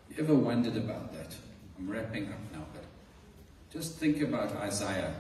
You 0.10 0.24
ever 0.24 0.36
wondered 0.36 0.78
about 0.78 1.14
that? 1.14 1.36
I'm 1.78 1.89
wrapping 1.89 2.28
up 2.28 2.39
now, 2.53 2.66
but 2.74 2.84
just 3.72 3.97
think 3.97 4.22
about 4.22 4.51
Isaiah. 4.57 5.14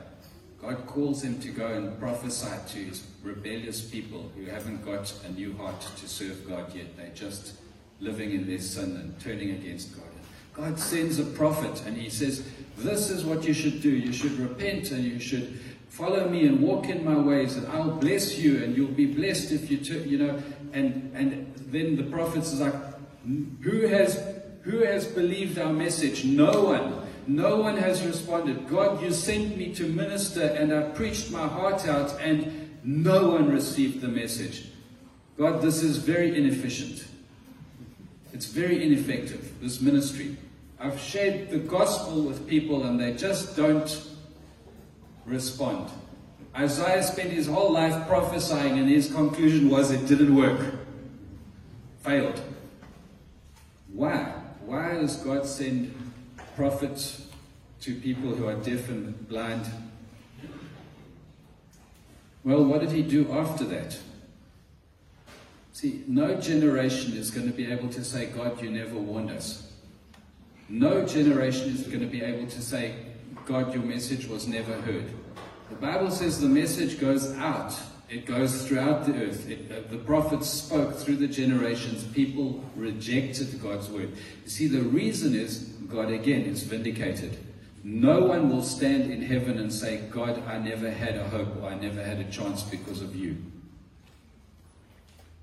God 0.61 0.85
calls 0.87 1.23
him 1.23 1.39
to 1.39 1.49
go 1.49 1.67
and 1.67 1.97
prophesy 1.99 2.51
to 2.73 2.77
his 2.77 3.05
rebellious 3.23 3.81
people 3.81 4.31
who 4.35 4.45
haven't 4.45 4.83
got 4.83 5.13
a 5.25 5.31
new 5.31 5.55
heart 5.55 5.79
to 5.97 6.07
serve 6.07 6.47
God 6.47 6.73
yet. 6.75 6.97
They're 6.97 7.11
just 7.13 7.53
living 7.99 8.31
in 8.31 8.47
their 8.47 8.59
sin 8.59 8.97
and 8.97 9.19
turning 9.19 9.51
against 9.51 9.95
God. 9.95 10.05
God 10.53 10.79
sends 10.79 11.19
a 11.19 11.23
prophet 11.23 11.83
and 11.85 11.95
he 11.95 12.09
says, 12.09 12.45
This 12.77 13.09
is 13.09 13.23
what 13.23 13.45
you 13.45 13.53
should 13.53 13.81
do. 13.81 13.89
You 13.89 14.11
should 14.11 14.33
repent 14.33 14.91
and 14.91 15.03
you 15.03 15.19
should 15.19 15.59
follow 15.89 16.29
me 16.29 16.45
and 16.45 16.61
walk 16.61 16.87
in 16.87 17.03
my 17.03 17.17
ways, 17.17 17.57
and 17.57 17.67
I'll 17.67 17.91
bless 17.91 18.37
you, 18.37 18.63
and 18.63 18.77
you'll 18.77 18.87
be 18.87 19.07
blessed 19.07 19.51
if 19.51 19.69
you, 19.69 19.77
you 20.01 20.17
know. 20.17 20.41
And 20.73 21.11
and 21.15 21.53
then 21.71 21.95
the 21.95 22.03
prophets 22.03 22.53
is 22.53 22.61
like, 22.61 22.75
who 23.61 23.87
has 23.87 24.21
who 24.61 24.83
has 24.83 25.07
believed 25.07 25.57
our 25.57 25.73
message? 25.73 26.25
No 26.25 26.63
one. 26.63 27.07
No 27.27 27.57
one 27.57 27.77
has 27.77 28.03
responded. 28.03 28.67
God, 28.67 29.03
you 29.03 29.11
sent 29.11 29.55
me 29.55 29.73
to 29.75 29.83
minister, 29.83 30.41
and 30.41 30.73
I 30.73 30.81
preached 30.89 31.31
my 31.31 31.47
heart 31.47 31.87
out, 31.87 32.19
and 32.19 32.71
no 32.83 33.29
one 33.29 33.51
received 33.51 34.01
the 34.01 34.07
message. 34.07 34.69
God, 35.37 35.61
this 35.61 35.83
is 35.83 35.97
very 35.97 36.35
inefficient. 36.35 37.05
It's 38.33 38.47
very 38.47 38.83
ineffective, 38.83 39.53
this 39.61 39.79
ministry. 39.79 40.37
I've 40.79 40.99
shared 40.99 41.49
the 41.49 41.59
gospel 41.59 42.23
with 42.23 42.47
people, 42.47 42.83
and 42.85 42.99
they 42.99 43.13
just 43.13 43.55
don't 43.55 44.07
respond. 45.25 45.91
Isaiah 46.55 47.03
spent 47.03 47.29
his 47.31 47.47
whole 47.47 47.71
life 47.71 48.07
prophesying, 48.07 48.79
and 48.79 48.89
his 48.89 49.11
conclusion 49.11 49.69
was 49.69 49.91
it 49.91 50.07
didn't 50.07 50.35
work. 50.35 50.59
Failed. 52.01 52.41
Why? 53.93 54.33
Why 54.65 54.93
does 54.95 55.17
God 55.17 55.45
send 55.45 55.95
prophets 56.55 57.27
to 57.81 57.95
people 57.95 58.35
who 58.35 58.47
are 58.47 58.55
deaf 58.55 58.89
and 58.89 59.27
blind? 59.27 59.65
Well, 62.43 62.63
what 62.63 62.81
did 62.81 62.91
he 62.91 63.03
do 63.03 63.31
after 63.31 63.63
that? 63.65 63.97
See, 65.73 66.03
no 66.07 66.39
generation 66.39 67.13
is 67.13 67.31
going 67.31 67.47
to 67.47 67.53
be 67.53 67.71
able 67.71 67.89
to 67.89 68.03
say, 68.03 68.25
God, 68.27 68.61
you 68.61 68.69
never 68.69 68.95
warned 68.95 69.31
us. 69.31 69.71
No 70.67 71.05
generation 71.05 71.69
is 71.69 71.83
going 71.87 72.01
to 72.01 72.05
be 72.05 72.21
able 72.21 72.47
to 72.47 72.61
say, 72.61 72.95
God, 73.45 73.73
your 73.73 73.83
message 73.83 74.27
was 74.27 74.47
never 74.47 74.73
heard. 74.81 75.05
The 75.69 75.75
Bible 75.75 76.11
says 76.11 76.41
the 76.41 76.47
message 76.47 76.99
goes 76.99 77.35
out. 77.37 77.75
It 78.09 78.25
goes 78.25 78.67
throughout 78.67 79.05
the 79.05 79.13
earth. 79.13 79.47
It, 79.47 79.71
uh, 79.71 79.87
the 79.89 79.99
prophets 79.99 80.49
spoke 80.49 80.95
through 80.95 81.17
the 81.17 81.27
generations. 81.27 82.03
People 82.05 82.63
rejected 82.75 83.61
God's 83.61 83.87
word. 83.87 84.11
You 84.43 84.49
see, 84.49 84.67
the 84.67 84.81
reason 84.81 85.35
is 85.35 85.59
God 85.87 86.09
again 86.09 86.41
is 86.41 86.63
vindicated. 86.63 87.37
No 87.83 88.21
one 88.21 88.49
will 88.49 88.63
stand 88.63 89.11
in 89.11 89.21
heaven 89.21 89.59
and 89.59 89.71
say, 89.71 90.01
God, 90.09 90.43
I 90.47 90.57
never 90.57 90.89
had 90.89 91.15
a 91.17 91.29
hope 91.29 91.61
or 91.61 91.69
I 91.69 91.75
never 91.75 92.03
had 92.03 92.19
a 92.19 92.29
chance 92.31 92.63
because 92.63 93.01
of 93.01 93.15
you. 93.15 93.37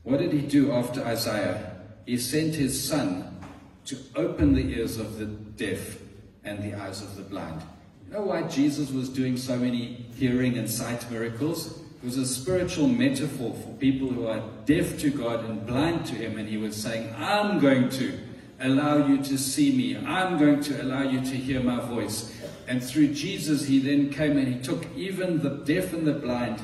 What 0.02 0.18
did 0.18 0.32
he 0.32 0.42
do 0.42 0.72
after 0.72 1.02
Isaiah? 1.04 1.76
He 2.04 2.18
sent 2.18 2.54
his 2.54 2.88
son 2.88 3.40
to 3.86 3.96
open 4.16 4.54
the 4.54 4.76
ears 4.76 4.98
of 4.98 5.18
the 5.18 5.26
deaf 5.26 5.98
and 6.44 6.62
the 6.62 6.74
eyes 6.74 7.00
of 7.00 7.16
the 7.16 7.22
blind. 7.22 7.62
You 8.06 8.12
know 8.12 8.22
why 8.22 8.42
Jesus 8.42 8.90
was 8.92 9.08
doing 9.08 9.36
so 9.36 9.56
many 9.56 10.06
hearing 10.14 10.56
and 10.58 10.70
sight 10.70 11.10
miracles? 11.10 11.80
It 12.02 12.04
was 12.04 12.18
a 12.18 12.26
spiritual 12.26 12.86
metaphor 12.86 13.52
for 13.52 13.72
people 13.78 14.08
who 14.08 14.28
are 14.28 14.42
deaf 14.64 14.96
to 15.00 15.10
God 15.10 15.44
and 15.44 15.66
blind 15.66 16.06
to 16.06 16.14
Him. 16.14 16.38
And 16.38 16.48
He 16.48 16.56
was 16.56 16.76
saying, 16.76 17.12
I'm 17.18 17.58
going 17.58 17.88
to 17.90 18.16
allow 18.60 19.04
you 19.04 19.22
to 19.24 19.36
see 19.36 19.76
me. 19.76 19.96
I'm 19.96 20.38
going 20.38 20.60
to 20.62 20.82
allow 20.82 21.02
you 21.02 21.20
to 21.20 21.36
hear 21.36 21.60
my 21.60 21.80
voice. 21.80 22.32
And 22.68 22.82
through 22.82 23.08
Jesus, 23.08 23.66
He 23.66 23.80
then 23.80 24.10
came 24.10 24.38
and 24.38 24.54
He 24.54 24.60
took 24.60 24.86
even 24.94 25.42
the 25.42 25.50
deaf 25.50 25.92
and 25.92 26.06
the 26.06 26.14
blind. 26.14 26.62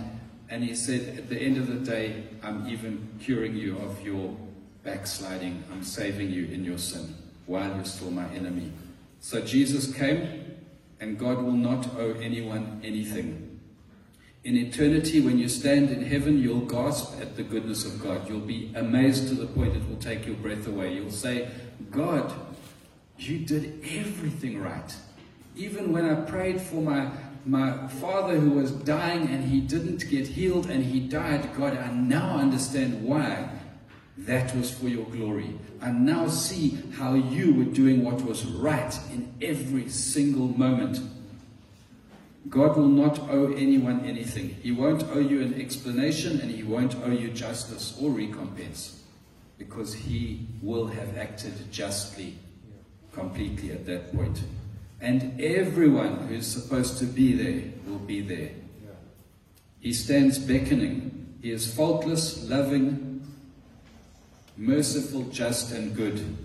And 0.49 0.63
He 0.63 0.77
said, 0.77 1.19
At 1.19 1.29
the 1.29 1.41
end 1.41 1.57
of 1.57 1.67
the 1.67 1.91
day, 1.91 2.23
I'm 2.45 2.69
even 2.69 3.09
curing 3.21 3.57
you 3.57 3.79
of 3.79 4.01
your 4.07 4.37
backsliding. 4.85 5.65
I'm 5.73 5.83
saving 5.83 6.31
you 6.31 6.45
in 6.47 6.65
your 6.65 6.79
sin 6.79 7.17
while 7.47 7.75
you're 7.75 7.85
still 7.85 8.13
my 8.13 8.29
enemy. 8.29 8.71
So 9.19 9.41
Jesus 9.41 9.93
came 9.93 10.52
and 11.03 11.19
God 11.19 11.43
will 11.43 11.51
not 11.51 11.97
owe 11.99 12.15
anyone 12.23 12.81
anything. 12.85 13.61
In 14.45 14.57
eternity, 14.57 15.21
when 15.21 15.37
you 15.37 15.49
stand 15.49 15.91
in 15.91 16.05
heaven, 16.05 16.39
you'll 16.39 16.61
gasp 16.61 17.21
at 17.21 17.35
the 17.37 17.43
goodness 17.43 17.85
of 17.85 18.01
God. 18.01 18.29
You'll 18.29 18.39
be 18.39 18.73
amazed 18.77 19.27
to 19.29 19.35
the 19.35 19.47
point 19.47 19.75
it 19.75 19.89
will 19.89 19.97
take 19.97 20.27
your 20.27 20.37
breath 20.37 20.69
away. 20.69 20.95
You'll 20.95 21.11
say, 21.11 21.49
God, 21.91 22.33
you 23.19 23.41
did 23.41 23.85
everything 23.85 24.63
right. 24.63 24.95
Even 25.57 25.93
when 25.93 26.09
I 26.09 26.15
prayed 26.15 26.61
for 26.61 26.81
my, 26.81 27.11
my 27.45 27.89
father 27.89 28.39
who 28.39 28.51
was 28.51 28.71
dying 28.71 29.27
and 29.27 29.45
he 29.45 29.61
didn't 29.61 30.09
get 30.09 30.29
healed 30.29 30.71
and 30.71 30.85
he 30.85 31.01
died, 31.01 31.51
God, 31.57 31.77
I 31.77 31.91
now 31.91 32.37
understand 32.37 33.03
why 33.03 33.49
that 34.19 34.55
was 34.55 34.71
for 34.71 34.89
your 34.89 35.07
glory. 35.07 35.59
And 35.81 36.05
now 36.05 36.29
see 36.29 36.79
how 36.97 37.15
you 37.15 37.55
were 37.55 37.65
doing 37.65 38.05
what 38.05 38.23
was 38.23 38.45
right 38.45 38.99
in 39.11 39.33
every 39.41 39.89
single 39.89 40.49
moment. 40.49 41.01
God 42.49 42.77
will 42.77 42.89
not 42.89 43.19
owe 43.31 43.53
anyone 43.53 44.05
anything. 44.05 44.57
He 44.63 44.73
won't 44.73 45.05
owe 45.05 45.21
you 45.21 45.43
an 45.43 45.61
explanation 45.61 46.41
and 46.41 46.51
he 46.51 46.63
won't 46.63 46.97
owe 47.05 47.11
you 47.11 47.31
justice 47.31 47.97
or 48.01 48.11
recompense 48.11 49.03
because 49.59 49.95
he 49.95 50.47
will 50.61 50.89
have 50.89 51.17
acted 51.17 51.55
justly 51.71 52.37
completely 53.13 53.71
at 53.71 53.87
that 53.87 54.15
point. 54.15 54.43
And 55.01 55.41
everyone 55.41 56.29
who's 56.29 56.47
supposed 56.47 56.99
to 56.99 57.05
be 57.05 57.33
there 57.35 57.73
will 57.87 57.99
be 57.99 58.21
there. 58.21 58.51
He 59.81 59.93
stands 59.93 60.39
beckoning. 60.39 61.37
He 61.43 61.51
is 61.51 61.73
faultless, 61.75 62.49
loving, 62.49 63.12
merciful, 64.57 65.23
just, 65.25 65.73
and 65.73 65.95
good. 65.95 66.37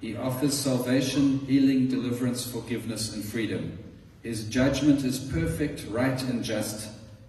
He 0.00 0.16
offers 0.16 0.54
salvation, 0.54 1.38
healing, 1.40 1.88
deliverance, 1.88 2.50
forgiveness, 2.50 3.14
and 3.14 3.24
freedom. 3.24 3.78
His 4.22 4.44
judgment 4.48 5.04
is 5.04 5.18
perfect, 5.18 5.86
right, 5.88 6.20
and 6.22 6.42
just. 6.42 6.88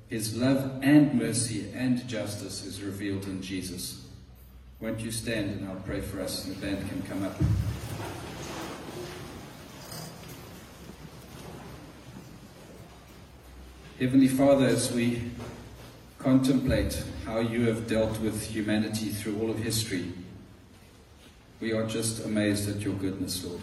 His 0.09 0.36
love 0.38 0.79
and 0.84 1.15
mercy 1.15 1.71
and 1.73 2.07
justice 2.07 2.63
is 2.65 2.84
revealed 2.84 3.25
in 3.25 3.41
Jesus. 3.41 4.05
Won't 4.79 4.99
you 4.99 5.11
stand 5.11 5.49
and 5.49 5.67
I'll 5.67 5.77
pray 5.77 6.01
for 6.01 6.21
us 6.21 6.45
and 6.45 6.55
the 6.55 6.61
band 6.61 6.88
can 6.89 7.01
come 7.03 7.23
up. 7.23 7.36
Heavenly 13.99 14.27
Father, 14.27 14.65
as 14.65 14.91
we 14.91 15.31
contemplate 16.19 17.01
how 17.25 17.39
you 17.39 17.67
have 17.67 17.88
dealt 17.88 18.19
with 18.19 18.43
humanity 18.43 19.09
through 19.09 19.39
all 19.41 19.49
of 19.49 19.57
history, 19.57 20.11
we 21.64 21.72
are 21.72 21.88
just 21.88 22.26
amazed 22.26 22.68
at 22.68 22.82
your 22.82 22.93
goodness, 22.95 23.45
Lord. 23.45 23.61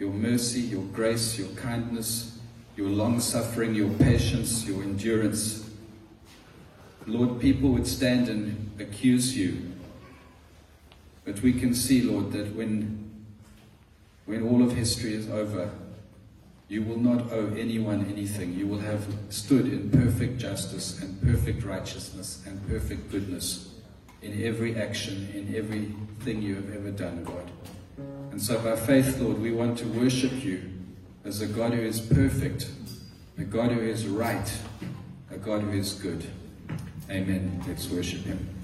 Your 0.00 0.10
mercy, 0.10 0.58
your 0.58 0.82
grace, 0.86 1.38
your 1.38 1.46
kindness, 1.50 2.36
your 2.74 2.88
long 2.88 3.20
suffering, 3.20 3.76
your 3.76 3.90
patience, 3.90 4.66
your 4.66 4.82
endurance. 4.82 5.70
Lord, 7.06 7.38
people 7.38 7.68
would 7.70 7.86
stand 7.86 8.28
and 8.28 8.72
accuse 8.80 9.36
you. 9.36 9.70
But 11.24 11.40
we 11.40 11.52
can 11.52 11.76
see, 11.76 12.02
Lord, 12.02 12.32
that 12.32 12.56
when, 12.56 13.08
when 14.26 14.42
all 14.42 14.60
of 14.60 14.72
history 14.72 15.14
is 15.14 15.30
over, 15.30 15.70
you 16.66 16.82
will 16.82 16.98
not 16.98 17.30
owe 17.30 17.54
anyone 17.56 18.04
anything. 18.10 18.54
You 18.54 18.66
will 18.66 18.80
have 18.80 19.06
stood 19.28 19.66
in 19.66 19.90
perfect 19.90 20.38
justice 20.38 21.00
and 21.00 21.22
perfect 21.22 21.62
righteousness 21.62 22.42
and 22.48 22.68
perfect 22.68 23.12
goodness 23.12 23.76
in 24.22 24.42
every 24.42 24.74
action, 24.74 25.28
in 25.32 25.54
everything 26.20 26.42
you 26.42 26.56
have 26.56 26.74
ever 26.74 26.90
done, 26.90 27.22
God. 27.22 27.48
And 28.32 28.42
so 28.42 28.58
by 28.58 28.74
faith, 28.74 29.20
Lord, 29.20 29.40
we 29.40 29.52
want 29.52 29.78
to 29.78 29.86
worship 29.86 30.44
you 30.44 30.62
as 31.24 31.40
a 31.40 31.46
God 31.46 31.72
who 31.72 31.80
is 31.80 32.00
perfect, 32.00 32.68
a 33.38 33.44
God 33.44 33.70
who 33.70 33.80
is 33.80 34.04
right, 34.06 34.52
a 35.30 35.36
God 35.36 35.62
who 35.62 35.70
is 35.70 35.92
good. 35.92 36.26
Amen. 37.08 37.62
Let's 37.68 37.88
worship 37.88 38.22
him. 38.22 38.57